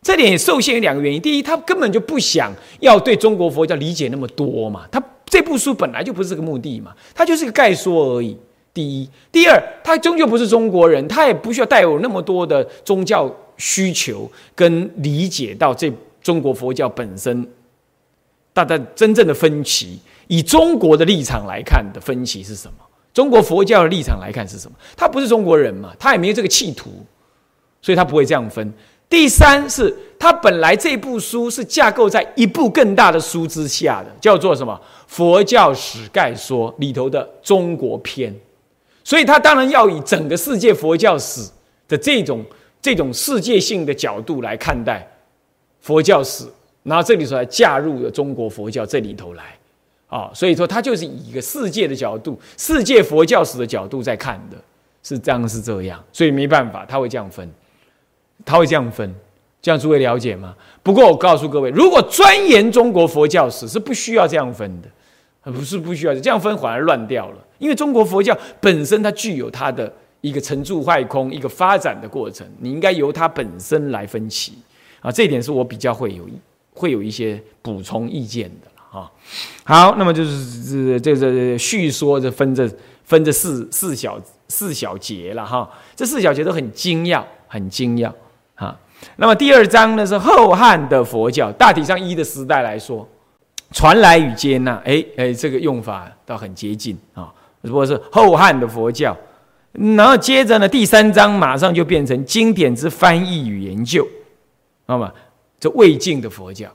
[0.00, 8.34] 这点也受限于两个原因：第一，他根本就不想要对中国佛教理解那么多嘛，他这部书本来就不是这个目的嘛，他就是个概说而已。
[8.72, 17.46] 第一，第二，他终究不是中国人，他也不需要带有那么多的宗教需求跟理解到这中国佛教本身。
[18.54, 22.78] 大家真正的分歧，以中国的立场来看的分歧是什么？
[23.16, 24.76] 中国佛教的立场来看是什么？
[24.94, 26.90] 他不是中国人嘛，他也没有这个企图，
[27.80, 28.70] 所以他不会这样分。
[29.08, 38.38] 第三是，他本来这部书是架构在一部更大的书之下的，叫做什么《佛教史概说》里头的中国篇，
[39.02, 41.40] 所以他当然要以整个世界佛教史
[41.88, 42.44] 的这种
[42.82, 45.10] 这种世界性的角度来看待
[45.80, 46.44] 佛教史。
[46.82, 49.56] 然后这里头还嫁入了中国佛教这里头来，
[50.08, 54.56] 啊，所以说他就是以一个世界的角度、世界佛教史的角度在看的，
[55.02, 57.50] 是这样是这样，所以没办法，他会这样分，
[58.44, 59.14] 他会这样分，
[59.60, 60.54] 这样诸位了解吗？
[60.82, 64.88] 不过我告诉各位，如果钻研中国佛教史是不需要这样分的，
[65.50, 74.54] 不是不需要这样分反而乱掉了，因为中国佛教本身它具有它的一个成住坏空一个发展的过程，你应该由它本身来分歧。
[75.00, 76.28] 啊，这一点是我比较会有
[76.72, 78.65] 会有一些补充意见的
[78.96, 79.10] 啊。
[79.64, 82.70] 好，那么就是这这叙说这分这
[83.04, 88.14] 分这四四小四小节了哈，这四小节都很精要，很精要
[88.54, 88.76] 啊。
[89.16, 93.06] 那么第二章呢是后汉的佛教，大体上一的时代来说，
[93.72, 97.32] 传来与接纳，哎哎，这个用法倒很接近啊。
[97.62, 99.16] 只不过是后汉的佛教，
[99.72, 104.06] 然后接着呢，第三章马上就变成经典之翻译与研究，
[104.86, 105.12] 那么
[105.58, 106.68] 这魏晋的佛教，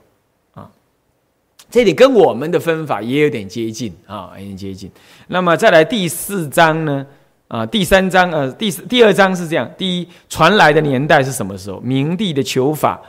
[1.71, 4.91] 这里跟我们的分法也有点接近啊，有点接近。
[5.27, 7.07] 那么再来第四章呢？
[7.47, 11.79] 啊，第三章呃，第四第二章是这样：第一，传来的年代是什么时候？
[11.79, 13.01] 明帝的求法，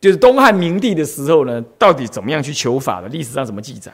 [0.00, 3.08] 就是东汉明帝的时候呢，到底怎么样去求法的？
[3.08, 3.92] 历史上怎么记载？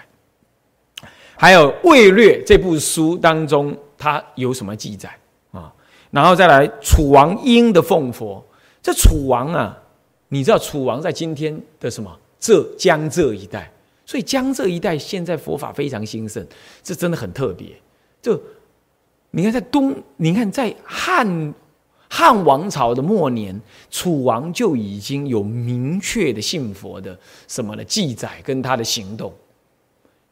[1.37, 5.11] 还有《魏略》这部书当中，它有什么记载
[5.53, 5.73] 啊？
[6.11, 8.45] 然后再来楚王英的奉佛。
[8.83, 9.79] 这楚王啊，
[10.29, 13.71] 你知道楚王在今天的什么浙江浙一带，
[14.07, 16.45] 所以江浙一带现在佛法非常兴盛，
[16.83, 17.69] 这真的很特别。
[18.21, 18.41] 就
[19.31, 21.55] 你看在东，你看在汉
[22.09, 29.33] 汉王朝的末年，楚王就已经有明确的信佛的什么的记载跟他的行动。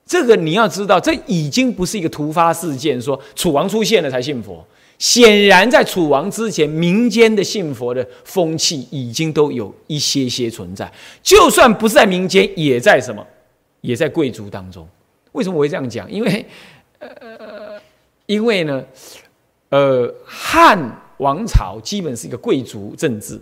[0.05, 4.67] 这个你要知道，这已经不是一个突发事件，说楚王出现了才信佛。
[4.99, 10.93] 显然，在楚王之前，民间的信佛的风气已经都有一些些存在。
[11.23, 13.25] 就算不是在民间，也在什么？
[13.81, 14.87] 也在贵族当中。
[15.33, 16.11] 为什么我会这样讲？
[16.11, 16.45] 因为，
[16.99, 17.81] 呃，
[18.27, 18.85] 因为呢，
[19.69, 20.77] 呃，汉
[21.19, 23.41] 王朝基本是一个贵族政治。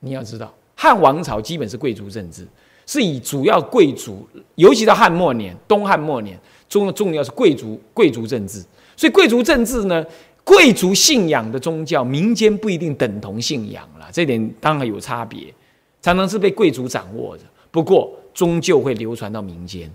[0.00, 2.46] 你要知道，汉王朝基本是贵族政治。
[2.86, 8.62] 是以主要贵族，尤其到汉末年、东汉末年，重重要是贵族贵族政治。
[8.94, 10.04] 所以贵族政治呢，
[10.44, 15.52] 贵族信仰的宗教，民间不一定等同信仰了，这点当然有差别，
[16.00, 17.42] 常常是被贵族掌握着。
[17.70, 19.90] 不过终究会流传到民间。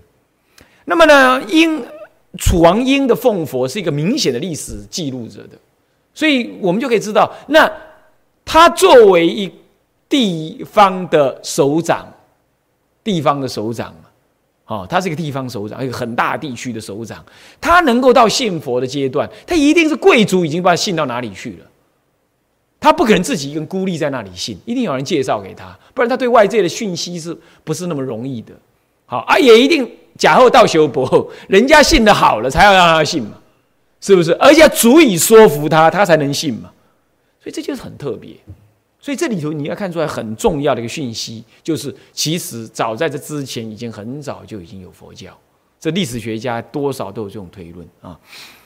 [0.84, 1.82] 那么呢，殷
[2.36, 5.56] 楚王英的奉佛是一个明显的历史记录着的，
[6.12, 7.70] 所以我们就可以知道，那
[8.44, 9.50] 他作为一
[10.08, 12.06] 地方的首长。
[13.02, 14.09] 地方的首长嘛，
[14.70, 17.24] 哦，他是一个地方首长，一个很大地区的首长，
[17.60, 21.66] 他能够到信佛的阶段，他一定是贵族已经把他信到哪里去了，
[22.78, 28.54] 他不可能自己一个人孤立在那里信，一定有人介绍给他，不然他对外界的讯息是不是那么容易的？
[29.06, 33.38] 好啊，也一定假后到修博后，人家信的好了，才要让他信嘛，
[34.00, 34.32] 是不是？
[34.34, 36.70] 而且足以说服他，他才能信嘛，
[37.42, 38.36] 所以这就是很特别。
[39.00, 45.36] 所以这里头你要看出来很重要的一个讯息，就是其实早在这之前，已经很早就已经有佛教。
[45.78, 48.20] 这历史学家多少都有这种推论啊。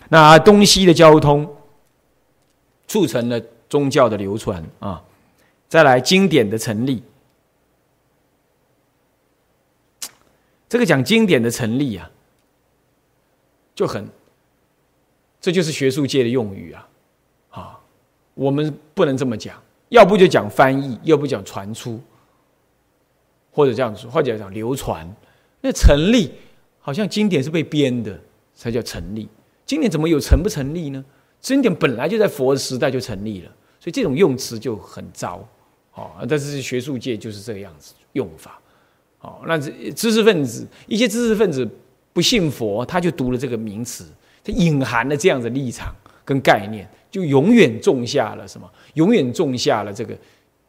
[0.09, 1.49] 那东西的交通
[2.89, 5.03] 促成了宗教的流传啊。
[5.69, 7.03] 再来经典的成立，
[10.69, 12.09] 这个讲经典的成立啊，
[13.75, 14.09] 就很，
[15.41, 16.89] 这就是学术界的用语啊。
[17.51, 17.81] 啊，
[18.35, 19.61] 我们不能这么讲。
[19.95, 22.01] 要不就讲翻译，要不讲传出，
[23.53, 25.09] 或者这样说，或者讲流传。
[25.61, 26.33] 那成立
[26.81, 28.19] 好像经典是被编的
[28.57, 29.29] 才叫成立，
[29.65, 31.05] 经典怎么有成不成立呢？
[31.41, 35.47] 经典本来就在佛时代就成立了，所以这种用词就很糟。
[35.95, 38.61] 哦，但是学术界就是这个样子用法。
[39.21, 39.57] 哦，那
[39.93, 41.65] 知识分子一些知识分子
[42.13, 44.05] 不信佛，他就读了这个名词，
[44.43, 45.95] 他隐含了这样的立场
[46.25, 46.85] 跟概念。
[47.15, 48.69] 就永远种下了什么？
[48.95, 50.17] 永远种下了这个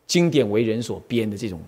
[0.06, 1.60] 经典为人所编的这种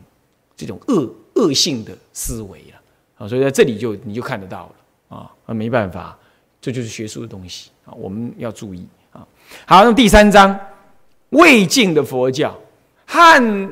[0.55, 2.79] 这种恶恶性的思维了
[3.17, 3.27] 啊！
[3.27, 5.31] 所以在这里就你就看得到了啊！
[5.45, 6.17] 那没办法，
[6.59, 7.93] 这就是学术的东西啊！
[7.93, 9.25] 我们要注意啊！
[9.65, 10.59] 好，那第三章
[11.29, 12.55] 魏晋的佛教，
[13.05, 13.69] 汉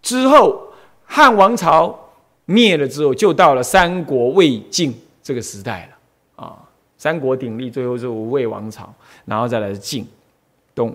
[0.00, 0.62] 之后
[1.04, 1.98] 汉王朝
[2.44, 5.88] 灭了之后，就到了三国魏晋这个时代
[6.36, 6.58] 了啊！
[6.98, 8.92] 三国鼎立，最后是魏王朝。
[9.24, 10.06] 然后再来是晋、
[10.74, 10.94] 东，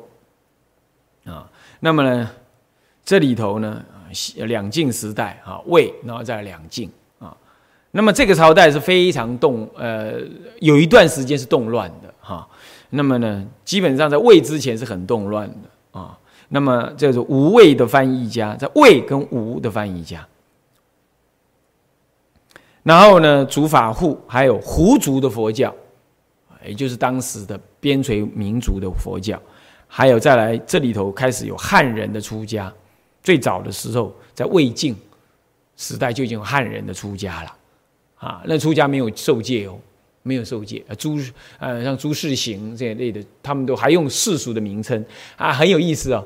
[1.27, 1.47] 啊，
[1.81, 2.31] 那么呢，
[3.03, 3.83] 这里头呢，
[4.37, 7.35] 两晋时代啊，魏，然后再两晋啊，
[7.91, 10.13] 那么这个朝代是非常动，呃，
[10.61, 12.47] 有一段时间是动乱的哈，
[12.91, 16.17] 那么呢，基本上在魏之前是很动乱的啊，
[16.49, 20.25] 那么这是吴魏的翻译家，在魏跟吴的翻译家，
[22.83, 25.73] 然后呢，主法护还有胡族的佛教。
[26.65, 29.41] 也就是当时的边陲民族的佛教，
[29.87, 32.71] 还有再来这里头开始有汉人的出家，
[33.23, 34.95] 最早的时候在魏晋
[35.77, 37.55] 时代就已经有汉人的出家了，
[38.17, 39.79] 啊，那出家没有受戒哦，
[40.23, 41.17] 没有受戒，啊，朱
[41.57, 45.03] 呃像朱士行这一类的，他们都还用世俗的名称
[45.35, 46.25] 啊，很有意思哦。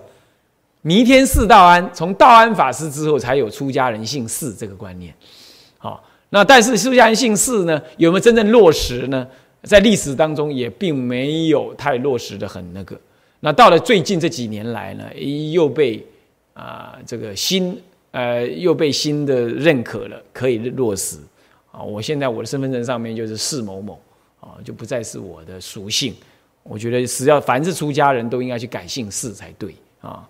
[0.82, 5.14] 弥天寺道安，从道安法师之后才有出家人姓释这个观念。
[5.78, 9.28] 好，那但是出家人姓释呢，有没有真正落实呢？
[9.64, 12.99] 在历史当中也并没有太落实的很那个。
[13.42, 15.04] 那到了最近这几年来呢，
[15.52, 16.06] 又被
[16.54, 17.78] 啊这个新
[18.12, 21.18] 呃又被新的认可了，可以落实。
[21.72, 24.00] 啊，我现在我的身份证上面就是释某某，
[24.39, 26.14] 啊，就不再是我的属性。
[26.64, 30.28] 我觉得只要凡是出家人都应该去改姓释才对啊。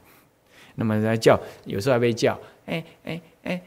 [0.75, 3.61] 那么人家叫，有时候还被叫，哎哎哎，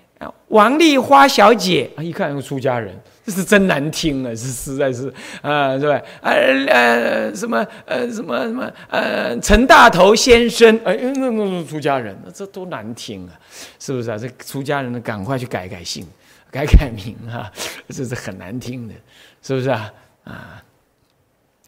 [0.49, 2.95] 王丽花小姐啊，一看是出家人，
[3.25, 6.01] 这是真难听啊，是实在是啊，是吧？
[6.23, 6.33] 呃
[6.67, 13.33] 呃，什么呃什么什么呃，陈大头先生，哎，那那出家人，那这多难听啊，
[13.79, 14.19] 是不是啊？
[14.19, 16.07] 这出家人呢，赶快去改改姓。
[16.51, 17.51] 改改名啊，
[17.91, 18.95] 这是很难听的，
[19.43, 19.93] 是不是啊？
[20.23, 20.63] 啊，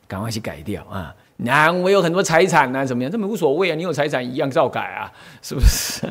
[0.07, 1.13] 赶快去改掉啊！
[1.39, 3.13] 那我有很多财产啊，怎么样？
[3.13, 5.13] 这么无所谓啊，你有财产一样照改啊，
[5.43, 6.07] 是不是？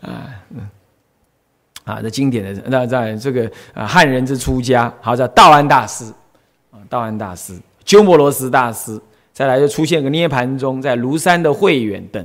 [0.00, 0.68] 啊，嗯，
[1.84, 6.04] 啊，这经典的那在这个啊汉人之出家，好叫道安大师
[6.70, 9.00] 啊，道安大师、鸠摩罗什大师，
[9.32, 12.24] 再来就出现个涅盘宗，在庐山的慧远等，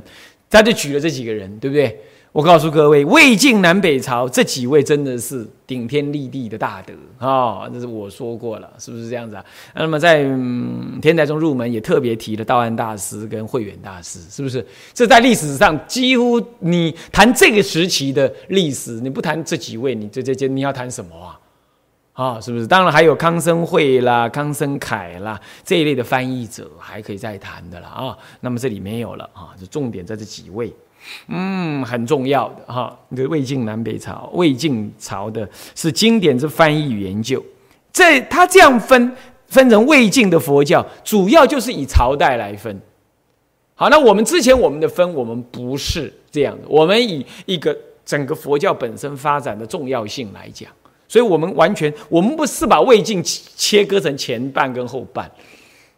[0.50, 2.00] 他就举了这几个人，对不对？
[2.34, 6.92] 我告诉各位，魏晋南北朝这几位真的是顶天立地的大德
[7.24, 7.70] 啊！
[7.72, 9.46] 这是我说过了，是不是这样子啊？
[9.76, 10.24] 那么在
[11.00, 14.66] 天台中入门也特别提了道安大师跟慧远大师，是不是？
[14.96, 21.40] 这在历史上几乎你谈这个时期的历史，你不谈这几位，你这这这你要谈什么啊？
[22.14, 22.66] 啊，是不是？
[22.66, 28.18] 当然还有康生慧啦、康生凯啦这一类的翻译者还可以再谈的了啊。
[28.40, 30.74] 那么这里没有了啊，就重点在这几位。
[31.28, 32.98] 嗯，很重要的哈。
[33.16, 37.44] 这个魏晋南北朝，魏晋朝的是经典之翻译与研究。
[37.92, 39.16] 这他这样分
[39.48, 42.82] 分成魏晋的佛教，主要就是以朝代来分。
[43.76, 47.76] 好，那我们之前我们的分，我们不是这样的，我们以一个
[48.06, 50.70] 整个佛教本身发展的重要性来讲，
[51.08, 55.30] 所以我们完全我们不是把魏晋切割成前半跟后半，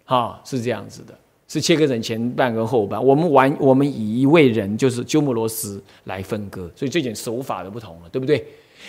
[0.06, 1.14] 哈，是这样子的。
[1.48, 8.46] 是切割成前半跟后半，我们玩我们以一位人就是鸠摩罗什来分割，所以这点手法的不同了，对不对？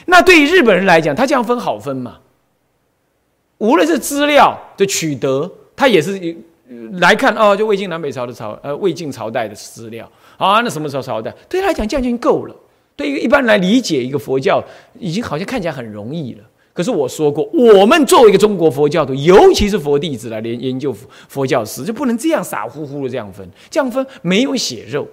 [0.07, 2.19] 那对于日本人来讲，他这样分好分嘛？
[3.59, 6.37] 无论是资料的取得，他也是
[6.95, 11.35] 来看哦，就魏晋南北朝的朝呃魏晋朝代的资料啊，那什么时候朝代？
[11.49, 12.57] 对他来讲这样就够了。
[12.97, 14.63] 对于一般来理解一个佛教，
[14.99, 16.45] 已经好像看起来很容易了。
[16.77, 20.95] 可是我说过，我们作为一个中国佛教徒，尤其是佛弟子来研研究
[21.27, 25.09] 佛教史，就不能这样傻乎乎的这样分，这样分没有血肉，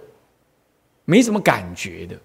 [1.06, 2.18] 没什么感觉的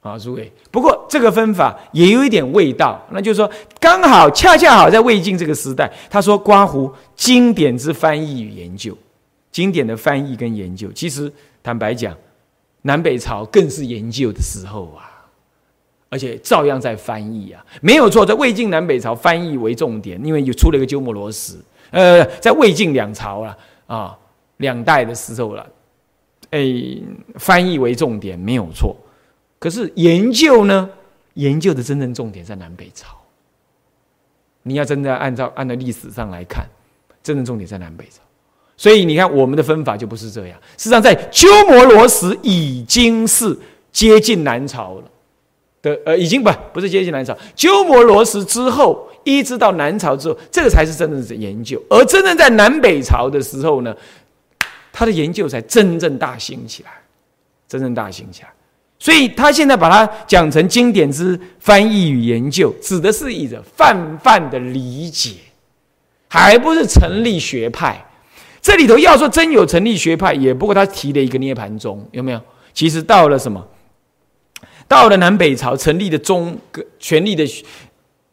[0.00, 0.52] 啊，诸位。
[0.72, 3.48] 不过这个分法也有一点味道，那就是说，
[3.78, 8.98] 刚好恰恰好在魏晋这个时代，他说刮胡经典之翻译与研究，
[9.52, 12.12] 经典的翻译跟研究，其实坦白讲，
[12.82, 15.13] 南北朝更是研究的时候啊。
[16.08, 21.56] 而且照样在翻译啊，没有错，在魏晋南北朝翻译为重点，因为有出了一个鸠摩罗什。
[21.90, 24.18] 呃，在魏晋两朝了啊，
[24.58, 25.66] 两代的时候了，
[26.50, 26.72] 哎，
[27.36, 28.96] 翻译为重点没有错。
[29.58, 30.88] 可是研究呢，
[31.34, 33.16] 研究的真正重点在南北朝。
[34.62, 36.66] 你要真的按照按照历史上来看，
[37.22, 38.20] 真正重点在南北朝。
[38.76, 40.58] 所以你看，我们的分法就不是这样。
[40.76, 43.56] 事实上，在鸠摩罗什已经是
[43.92, 45.10] 接近南朝了。
[45.84, 51.80] 的呃，已经不不是接近南朝，鸠摩罗什之后，一直到南朝之后，这个才是真正的研究。
[51.90, 53.94] 而真正在南北朝的时候呢，
[54.90, 56.90] 他的研究才真正大兴起来，
[57.68, 58.48] 真正大兴起来。
[58.98, 65.32] 所以他现在把它讲成经典之翻译与研究，指的是一个泛泛的理解，
[66.28, 68.02] 还不是成立学派。
[68.62, 72.40] 这里头要说真有成立学派，也不过他提了一个涅盘宗，有没有？
[72.72, 73.62] 其实到了什么？
[74.86, 76.56] 到了南北朝成立的宗，
[76.98, 77.44] 权力的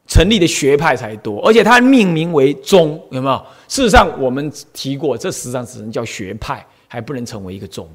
[0.08, 3.46] 成立的学派才多，而且它命名为宗，有没有？
[3.70, 7.90] 事实上，我们提过，这实际上只能叫学派，还不能成为一个宗，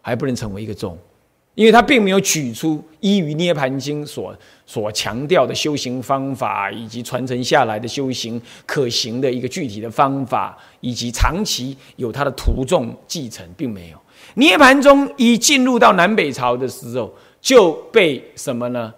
[0.00, 0.96] 还不能成为一个宗，
[1.54, 4.34] 因为它并没有举出依于《涅盘经》所
[4.64, 13.98] 所强调的修行方法，以及传承下来的修行可行的一个具体的方法，以及长期有它的徒众继承，并没有。
[14.36, 17.12] 涅盘宗一进入到南北朝的时候。
[17.40, 18.94] 就被什么呢？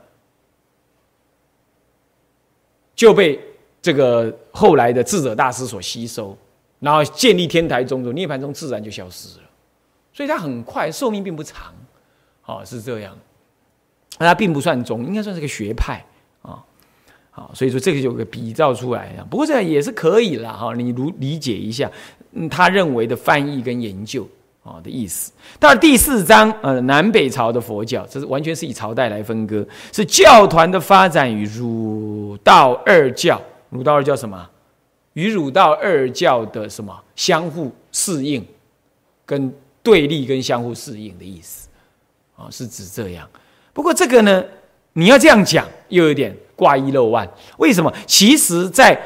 [2.95, 3.41] 就被
[3.81, 6.37] 这个后来的智者大师所吸收，
[6.79, 9.45] 然后建立天台宗，涅盘宗自然就消失了。
[10.13, 11.75] 所以它很快寿命并不长，
[12.45, 13.17] 哦，是这样。
[14.19, 16.05] 它并不算宗，应该算是个学派
[16.43, 16.63] 啊。
[17.31, 19.27] 好，所以说这个有个比照出来啊。
[19.29, 21.91] 不过这样也是可以了哈，你如理解一下，
[22.51, 24.29] 他认为的翻译跟研究
[24.63, 25.33] 啊的意思。
[25.59, 33.41] 到第四章，呃，南北朝的佛教，这是完全是以朝代来分割，是教团的发展与儒道二教，
[33.71, 34.49] 儒道二教什么？
[35.15, 38.43] 与儒道二教的什么相互适应，
[39.27, 39.53] 跟
[39.83, 41.69] 对立跟相互适应的意思，
[42.35, 43.29] 啊，是指这样。
[43.75, 44.43] 不过这个呢，
[44.95, 47.29] 你要这样讲，又有点挂一漏万。
[47.59, 47.93] 为什么？
[48.07, 48.99] 其实，在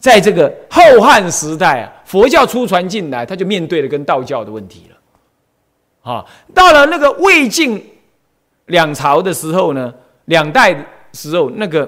[0.00, 6.10] 在这个后汉时代啊，佛教初传进来，他就面对了跟道教的问题了。
[6.10, 6.24] 啊，
[6.54, 7.84] 到了那个魏晋
[8.66, 9.94] 两朝的时候呢，
[10.24, 10.82] 两代的
[11.12, 11.86] 时候，那个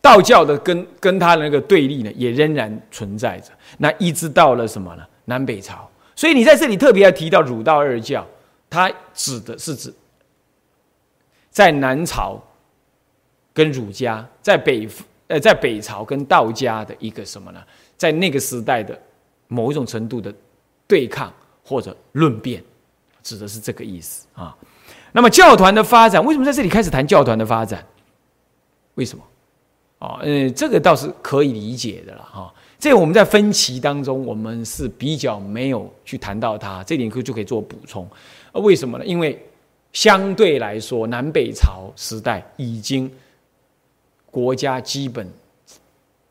[0.00, 3.50] 道教的跟跟他那个对立呢，也仍然存在着。
[3.76, 5.04] 那一直到了什么呢？
[5.26, 5.86] 南北朝。
[6.16, 8.26] 所以你在这里特别要提到儒道二教，
[8.70, 9.92] 它指的是指
[11.50, 12.42] 在南朝
[13.52, 14.88] 跟儒家，在北。
[15.28, 17.62] 呃，在北朝跟道家的一个什么呢？
[17.96, 18.98] 在那个时代的
[19.48, 20.32] 某一种程度的
[20.86, 22.62] 对抗或者论辩，
[23.22, 24.54] 指的是这个意思啊。
[25.12, 27.82] 那么教团的发展，为什么在这里开始谈教团的发展？
[28.96, 29.24] 为什么？
[30.00, 32.52] 哦，呃，这个倒是可以理解的了哈。
[32.78, 38.06] 这我们在分歧当中，我们是比较没有去谈到它，这点可就可以做补充。
[38.52, 39.06] 呃，为什么呢？
[39.06, 39.42] 因为
[39.94, 43.10] 相对来说，南北朝时代已经。
[44.34, 45.32] 国家基本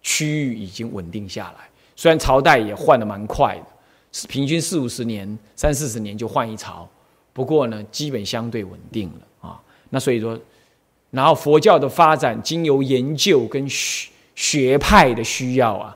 [0.02, 6.86] 区域已经稳定下来，虽然朝代也换的蛮快的，平均四五十年、三四十年就换一朝，
[7.32, 9.58] 不过呢，基本相对稳定了啊。
[9.90, 10.38] 那所以说，
[11.12, 15.96] 然后佛教的发展，经由研究跟学学派的需要啊，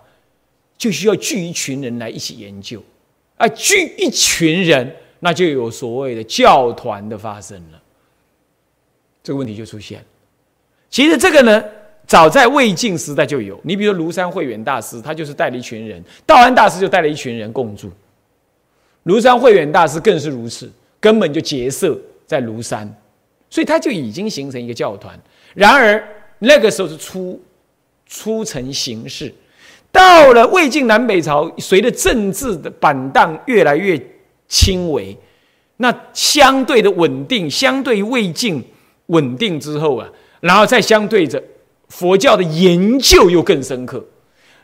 [0.78, 2.82] 就需要聚一群人来一起研究，
[3.36, 7.82] 啊，聚一群人，那就有所谓的教团的发生了，
[9.22, 10.06] 这个问题就出现了。
[10.90, 11.62] 其实这个呢。
[12.08, 17.92] 早在魏晋时代就有，你比如说庐山慧远大师，他就是带了一群人；道安大师就带了一群人共住。
[19.06, 22.90] 庐山慧远大师更是如此，根本就结社在庐山，
[23.50, 25.20] 所以他就已经形成一个教团。
[25.54, 26.02] 然而
[26.40, 27.42] 那个时候是初
[28.06, 29.34] 初成形式，
[29.92, 34.02] 到了魏晋南北朝，随着政治的板荡越来越
[34.48, 35.18] 轻微，
[35.76, 38.64] 那相对的稳定，相对于魏晋
[39.08, 41.44] 稳定之后啊，然后再相对着。
[41.90, 44.04] 佛教的研究又更深刻，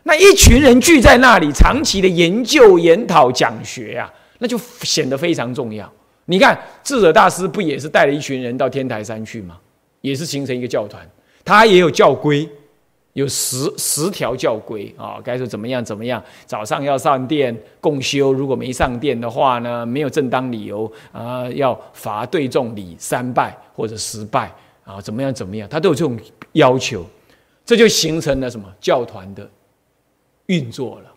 [0.04, 5.92] 那一群人聚在那里，长期的研究、研讨、讲学啊，那就显得非常重要。
[6.26, 9.58] 你看智者大师不也是带了一群人到天台山去吗？
[10.02, 11.02] 也是形成一个教团，
[11.46, 12.48] 他也有教规，
[13.14, 16.22] 有十十条教规啊，该说怎么样怎么样。
[16.46, 24.54] 早上要上殿共修，如果没上殿的话呢，没有正当理由啊，要罚对众礼三拜或者十拜。
[24.84, 25.34] 啊，怎么样？
[25.34, 25.68] 怎么样？
[25.70, 26.20] 他都有这种
[26.54, 27.06] 要求，
[27.66, 29.50] 这就形成了什么教团的
[30.48, 31.12] 运作了？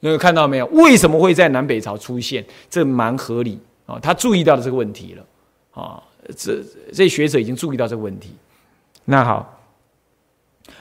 [0.00, 0.66] 那个看到没有？
[0.66, 2.44] 为什么会在南北朝出现？
[2.68, 3.98] 这蛮合理啊！
[4.00, 5.24] 他注意到了这个问题了
[5.72, 6.02] 啊！
[6.36, 6.60] 这
[6.92, 8.30] 这学者已经注意到这个问题。
[9.04, 9.60] 那好，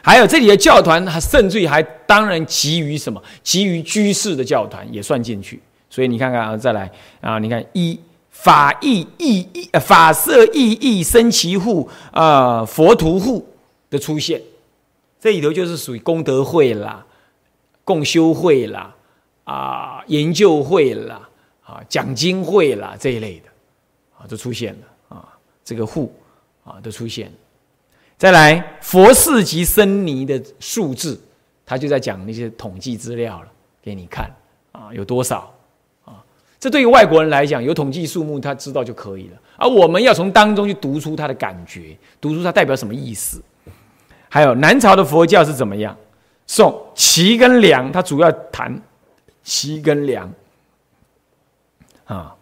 [0.02, 3.22] 还有这里的教团，还甚至于还当然基于什么？
[3.44, 5.62] 基于居士的教团也算进去。
[5.90, 8.00] 所以你看看啊，再来啊，你看一。
[8.34, 13.48] 法义义义，法色义义生其户啊，佛徒户
[13.90, 14.42] 的出现，
[15.20, 17.06] 这里头就是属于功德会啦、
[17.86, 18.94] 共修会啦、
[19.46, 21.30] 啊研究会啦、
[21.64, 23.46] 啊讲经会啦这一类的
[24.18, 25.30] 啊，都出现了啊，
[25.64, 26.14] 这个户
[26.66, 27.32] 啊都出现。
[28.18, 31.22] 再来，佛寺及僧尼的数字，
[31.66, 33.48] 他就在讲那些统计资料了，
[33.82, 34.30] 给你看
[34.72, 35.53] 啊，有多少。
[36.64, 39.38] 这对于外国人来讲，有统计数目，他知道就可以了。
[39.58, 43.44] 而我们要从当中去读出他的感觉，读出它代表什么意思。
[44.30, 45.94] 还有南朝的佛教是怎么样？
[46.48, 48.82] 宋齐跟梁，他主要谈
[49.44, 50.34] 齐跟梁。
[52.06, 52.34] 啊，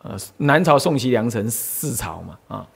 [0.00, 2.66] 呃，南朝宋齐梁陈四朝嘛，啊，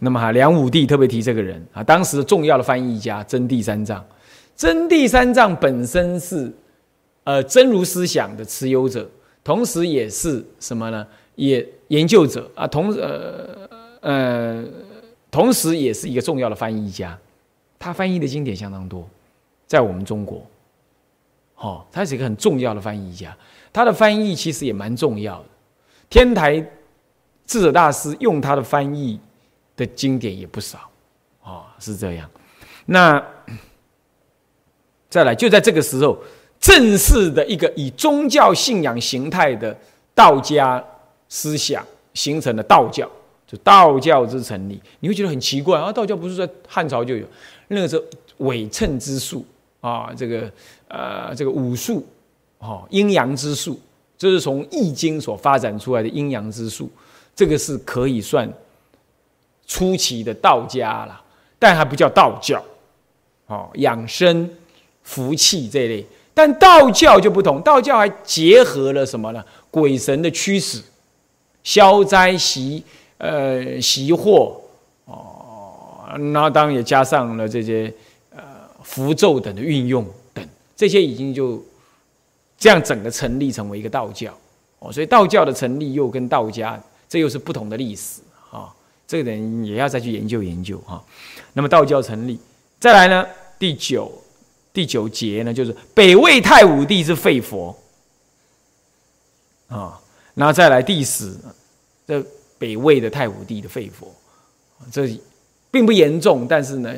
[0.00, 4.02] 那么哈梁武帝特别提这个人啊，当时重要的翻译家真谛三藏，
[4.56, 6.50] 真谛三藏本身是
[7.24, 9.06] 呃真如思想的持有者。
[9.46, 11.06] 同时也是什么呢？
[11.36, 13.68] 也研究者啊，同呃
[14.00, 14.64] 呃，
[15.30, 17.16] 同时也是一个重要的翻译家。
[17.78, 19.08] 他翻译的经典相当多，
[19.68, 20.44] 在我们中国，
[21.58, 23.36] 哦，他是一个很重要的翻译家。
[23.72, 25.44] 他的翻译其实也蛮重要的。
[26.10, 26.60] 天台
[27.46, 29.20] 智者大师用他的翻译
[29.76, 30.90] 的经典也不少，
[31.44, 32.28] 哦，是这样。
[32.86, 33.24] 那
[35.08, 36.18] 再来，就在这个时候。
[36.60, 39.76] 正式的一个以宗教信仰形态的
[40.14, 40.82] 道家
[41.28, 41.84] 思想
[42.14, 43.08] 形成的道教，
[43.46, 45.92] 就道教之成立，你会觉得很奇怪啊！
[45.92, 47.26] 道教不是在汉朝就有？
[47.68, 48.04] 那个时候
[48.38, 49.44] 伪称之术
[49.80, 50.50] 啊，这个
[50.88, 52.06] 呃，这个武术，
[52.58, 53.80] 哦，阴阳之术
[54.16, 56.90] 这是从《易经》所发展出来的阴阳之术，
[57.34, 58.50] 这个是可以算
[59.66, 61.20] 初期的道家了，
[61.58, 62.62] 但还不叫道教。
[63.46, 64.50] 哦，养生、
[65.04, 66.04] 福气这类，
[66.36, 69.42] 但道教就不同，道教还结合了什么呢？
[69.70, 70.82] 鬼神的驱使、
[71.64, 72.84] 消灾习
[73.16, 74.60] 呃习祸
[75.06, 77.90] 哦，那当然也加上了这些
[78.34, 78.42] 呃
[78.82, 81.64] 符咒等的运用等，这些已经就。
[82.58, 84.32] 这样整个成立成为一个道教
[84.78, 88.72] 哦，所以道教的成立又跟道家这又是不同的历史啊，
[89.06, 91.04] 这个人也要再去研究研究哈。
[91.52, 92.38] 那么道教成立，
[92.80, 93.26] 再来呢
[93.58, 94.10] 第九
[94.76, 97.74] 第九节呢就是北魏太武帝是废佛。
[99.68, 99.98] 啊，
[100.34, 101.34] 然后再来第十
[102.06, 102.22] 这
[102.58, 104.14] 北魏的太武帝的废佛，
[104.92, 105.18] 这
[105.70, 106.94] 并不严重，但是呢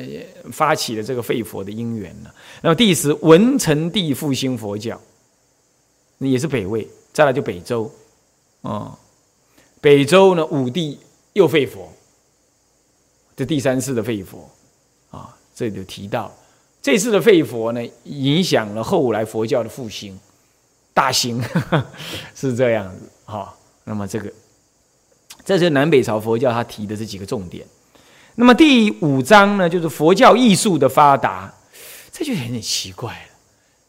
[0.51, 2.29] 发起了这个废佛的因缘呢。
[2.61, 4.99] 那么第十文成帝复兴佛教。
[6.19, 7.89] 也是北魏，再来就北周，
[8.61, 8.93] 啊，
[9.79, 10.99] 北周呢，武帝
[11.31, 11.89] 又废佛，
[13.37, 14.49] 这第三次的废佛，
[15.11, 16.29] 啊，这里就提到，
[16.81, 20.17] 这次的废佛呢，影响了后来佛教的复兴，
[20.93, 21.43] 大兴，
[22.33, 23.53] 是这样子，哈。
[23.83, 24.31] 那么这个，
[25.43, 27.65] 这是南北朝佛教他提的这几个重点。
[28.35, 31.53] 那么第五章呢，就是佛教艺术的发达，
[32.11, 33.35] 这就有点奇怪了。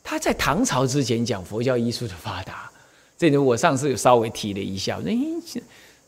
[0.02, 2.68] 他在唐朝之前讲佛教艺术的发达，
[3.16, 4.98] 这点我上次有稍微提了一下。
[5.06, 5.16] 哎，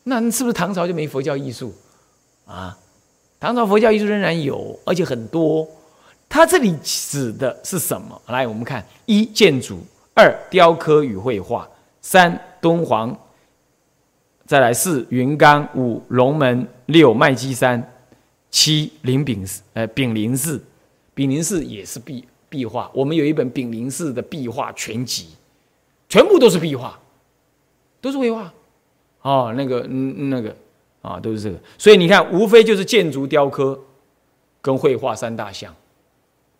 [0.02, 1.72] 那是不是唐朝就没佛教艺术
[2.44, 2.76] 啊？
[3.38, 5.68] 唐朝佛教艺术仍然有，而且很多。
[6.32, 8.18] 他这里指的是什么？
[8.28, 9.76] 来，我们看：一、建筑；
[10.14, 11.68] 二、雕刻与绘画；
[12.00, 13.14] 三、敦煌；
[14.46, 17.78] 再来四、云冈；五、龙门；六、麦积山；
[18.50, 19.62] 七、灵炳寺。
[19.74, 20.58] 呃，炳灵寺，
[21.12, 22.26] 炳灵寺也是壁。
[22.48, 25.28] 壁画，我们有一本炳灵寺的壁画全集，
[26.08, 26.98] 全部都是壁画，
[28.00, 28.50] 都是绘画，
[29.20, 30.56] 哦，那个，嗯，那个，
[31.02, 31.58] 啊，都是这个。
[31.76, 33.78] 所以你看，无非就是建筑雕刻
[34.62, 35.74] 跟绘画三大项。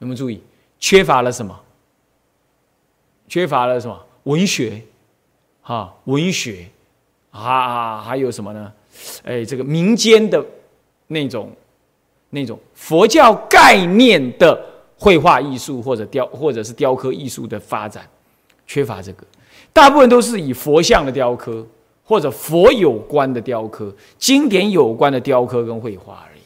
[0.03, 0.38] 有没有注意？
[0.78, 1.59] 缺乏了什么？
[3.28, 3.98] 缺乏了什么？
[4.24, 4.82] 文学，
[5.62, 6.68] 哈，文学，
[7.30, 8.70] 啊，还有什么呢？
[9.24, 10.44] 哎，这个民间的
[11.07, 11.50] 那种，
[12.28, 14.68] 那种佛教概念的。
[14.98, 18.09] 绘画艺术或者雕或者是雕刻艺术的发展，
[18.68, 19.26] 缺乏这个，
[19.72, 21.66] 大部分都是以佛像的雕刻
[22.05, 26.41] 或者佛有关的雕刻、经典有关的雕刻跟绘画而已。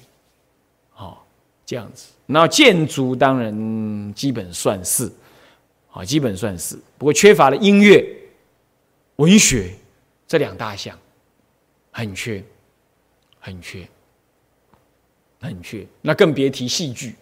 [1.67, 2.07] 好，这样子。
[2.27, 5.11] 那建筑当然基本算是，
[5.91, 8.05] 啊，基本算是，不过缺乏了音乐、
[9.17, 9.75] 文学
[10.29, 10.97] 这两大项，
[11.91, 12.43] 很缺，
[13.41, 13.87] 很缺，
[15.41, 15.85] 很缺。
[16.01, 17.17] 那更别提戏剧。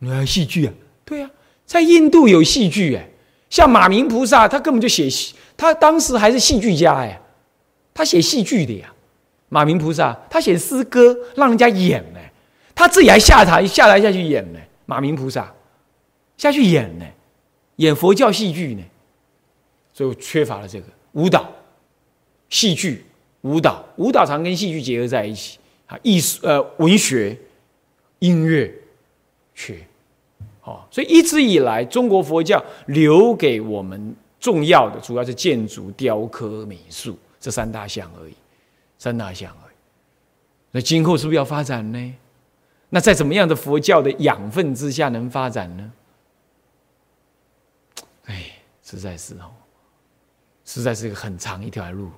[0.00, 0.72] 啊，戏剧啊，
[1.04, 1.30] 对啊，
[1.66, 3.08] 在印度有戏剧哎，
[3.50, 7.20] 像马明菩萨，他根本就写戏，他当时还是戏剧家哎，
[7.94, 8.92] 他写戏剧的呀。
[9.50, 12.18] 马明菩萨他写诗歌，让人家演呢，
[12.74, 14.58] 他自己还下台下台下去演呢。
[14.86, 15.52] 马明菩萨。
[16.38, 17.04] 下去演呢，
[17.76, 18.82] 演佛教戏剧呢，
[19.92, 21.46] 所以缺乏了这个舞蹈、
[22.48, 23.04] 戏剧、
[23.42, 27.36] 舞蹈，舞蹈常跟戏剧结合在一起啊，艺术呃文学、
[28.20, 28.72] 音乐
[29.54, 29.76] 缺。
[30.90, 38.34] 所以一直以来，中国佛教留给我们重要的，主要是建筑、雕刻、美术这三大项而已，
[39.00, 39.74] 三大项而已。
[40.72, 42.14] 那今后是不是要发展呢？
[42.90, 45.92] 那在怎么样的佛教的养分之下能发展呢？
[48.26, 49.50] 哎，实在是哦，
[50.66, 52.10] 实在是一个很长一条路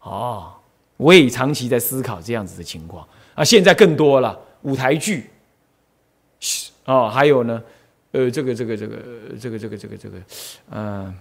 [0.00, 0.52] 哦。
[0.98, 3.42] 我也长期在思考这样子的情况啊。
[3.42, 5.30] 现在更多了，舞台剧，
[6.84, 7.62] 哦，还有呢。
[8.12, 8.96] 呃，这个这个这个
[9.38, 10.18] 这个这个这个这个，
[10.70, 11.14] 嗯，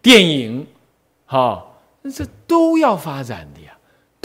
[0.00, 0.64] 电影，
[1.26, 1.66] 哈，
[2.14, 3.57] 这都要发展的，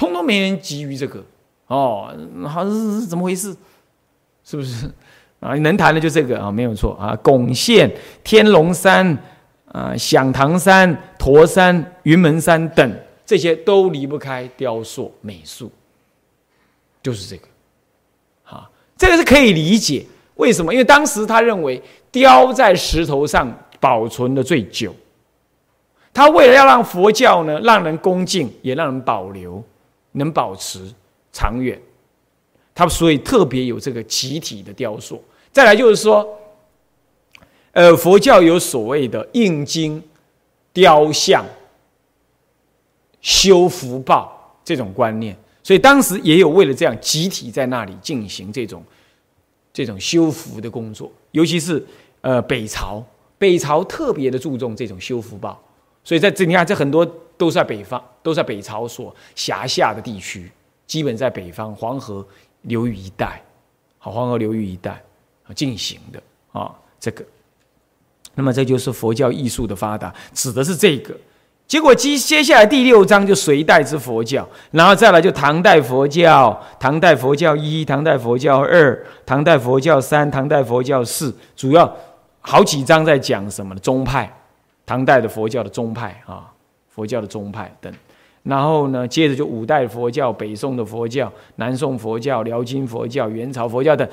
[0.03, 1.23] 通通没人急于这个，
[1.67, 2.13] 哦，
[2.45, 3.55] 好像是怎么回事？
[4.43, 4.91] 是不是
[5.39, 5.55] 啊？
[5.55, 7.15] 能谈的就这个啊，没有错啊。
[7.23, 7.89] 巩县、
[8.21, 9.17] 天龙山、
[9.71, 15.71] 啊响堂山、驼山、云门山等，这些都离不开雕塑美术，
[17.01, 17.47] 就是这个，
[18.43, 20.05] 好，这个是可以理解。
[20.35, 20.73] 为什么？
[20.73, 21.81] 因为当时他认为
[22.11, 23.49] 雕在石头上
[23.79, 24.93] 保存的最久。
[26.13, 29.63] 他为了要让佛教呢让人恭敬，也让人保留，
[30.13, 30.91] 能保持
[31.31, 31.79] 长远，
[32.73, 35.23] 他所以特别有这个集体的雕塑。
[35.51, 36.27] 再来就是说，
[37.73, 40.01] 呃，佛教有所谓的印经、
[40.71, 41.45] 雕像、
[43.21, 48.83] 修福报这种观念，所以当时也有为了这样集体在那里进行这种。
[49.75, 51.83] 这种修复的工作，尤其是
[52.21, 53.03] 呃北朝，
[53.39, 55.59] 北朝特别的注重这种修福报，
[56.03, 57.03] 所以在这你看，这很多
[57.37, 60.51] 都在北方，都在北朝所辖下的地区，
[60.87, 62.25] 基本在北方黄河
[62.61, 63.41] 流域一带，
[63.97, 64.91] 好，黄河流域一带
[65.47, 66.21] 啊进行的
[66.51, 67.23] 啊这个。
[68.35, 71.15] 那么这就是佛教艺术的发达，指的是这个。
[71.65, 81.91] 结果接接下来第六章就隋代之佛教，然后再来就唐代佛教，唐代佛教一，唐代佛教二，唐代佛教三，唐代佛教四，主要
[82.41, 83.79] 好几章在讲什么呢？
[83.79, 84.31] 宗派，
[84.85, 86.51] 唐代的佛教的宗派啊，
[86.93, 87.91] 佛教的宗派等。
[88.43, 94.05] 然后呢，接着就五代佛教、北宋的佛教、南宋佛教、辽金佛教、元朝佛教等，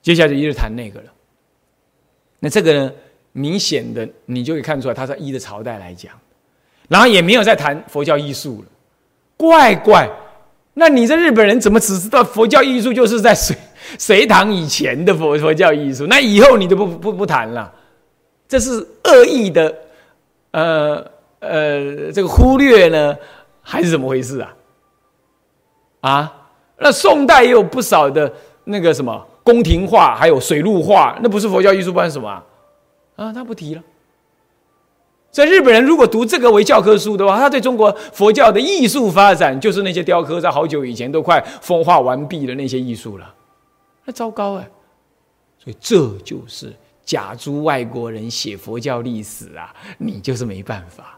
[0.00, 1.06] 接下来就一直谈那个了。
[2.40, 2.92] 那这个呢，
[3.32, 6.12] 明显的你就可以看出来，它是一的朝代来讲。
[6.88, 8.68] 然后也没有再谈佛教艺术了，
[9.36, 10.08] 怪怪。
[10.72, 13.54] 那你这日本人怎么只知道佛教艺术就是在隋
[13.98, 16.06] 隋唐以前的佛佛教艺术？
[16.06, 17.70] 那以后你都不不不谈了，
[18.48, 18.70] 这是
[19.04, 19.74] 恶意的，
[20.52, 21.04] 呃
[21.40, 23.16] 呃，这个忽略呢，
[23.62, 24.54] 还是怎么回事啊？
[26.00, 28.32] 啊，那宋代也有不少的
[28.64, 32.44] 那个什么宫廷画，还有水陆画，那不是佛教艺术，不然什么啊？
[33.16, 33.82] 啊，他不提了。
[35.30, 43.34] 在日本人如果读这个为教科书的话，他对中国佛教的艺术发展，就是那些雕刻在好久以前都快风化完毕的那些艺术了，
[44.04, 44.68] 那糟糕哎！
[45.58, 46.72] 所以这就是
[47.04, 51.17] 假诸外国人写佛教历史啊，你就是没办法，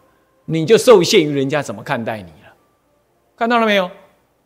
[0.51, 2.53] 你就受限于人家怎么看待你了。
[3.37, 3.91] 看到了没有？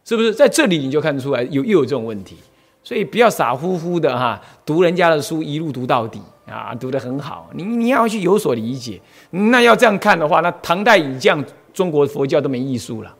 [0.04, 2.36] 是不是在这里你就看得出来有又有这种问题？
[2.82, 6.20] 所以不要傻乎乎的哈，读人家的书一路读到底。
[6.46, 9.00] 啊，读得很好，你你要去有所理解。
[9.30, 11.42] 那要这样看的话，那唐代以降，
[11.72, 13.16] 中国佛教都没艺术了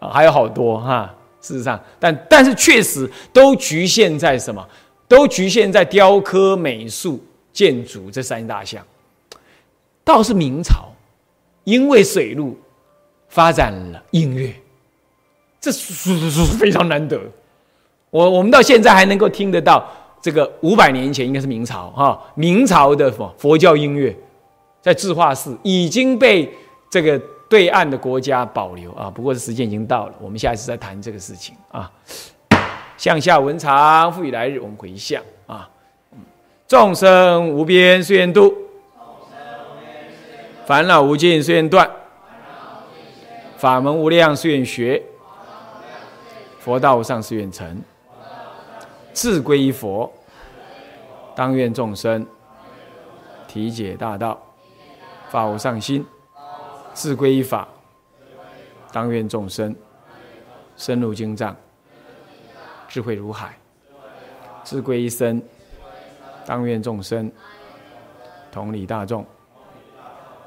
[0.00, 1.14] 啊，还有好多哈。
[1.40, 4.68] 事实上，但但是确实都局限在什么？
[5.06, 8.84] 都局限在雕刻、美术、建筑这三大项。
[10.08, 10.90] 倒是明朝，
[11.64, 12.58] 因为水路
[13.28, 14.54] 发展了音乐，
[15.60, 17.20] 这是是是非常难得。
[18.08, 19.86] 我我们到现在还能够听得到
[20.22, 24.16] 这个五百年前应该是明朝哈，明朝的佛佛教音乐，
[24.80, 26.50] 在智化寺已经被
[26.88, 29.10] 这个对岸的国家保留啊。
[29.10, 31.92] 不过时间已经到了，我们下一次再谈这个事情啊。
[32.96, 35.68] 向下文长，复以来日，我们回向啊。
[36.66, 38.54] 众生无边誓愿度，
[40.68, 41.90] 烦恼无尽誓愿断，
[43.56, 45.02] 法门无量誓愿学，
[46.58, 47.82] 佛道无上誓愿成。
[49.14, 50.12] 自归依佛，
[51.34, 52.26] 当愿众生
[53.46, 54.38] 体解大道，
[55.30, 56.04] 发无上心；
[56.92, 57.66] 自归依法，
[58.92, 59.74] 当愿众生
[60.76, 61.56] 深入经藏，
[62.86, 63.52] 智慧如海；
[64.64, 65.42] 自归依身，
[66.44, 67.32] 当愿众生
[68.52, 69.24] 同理大众，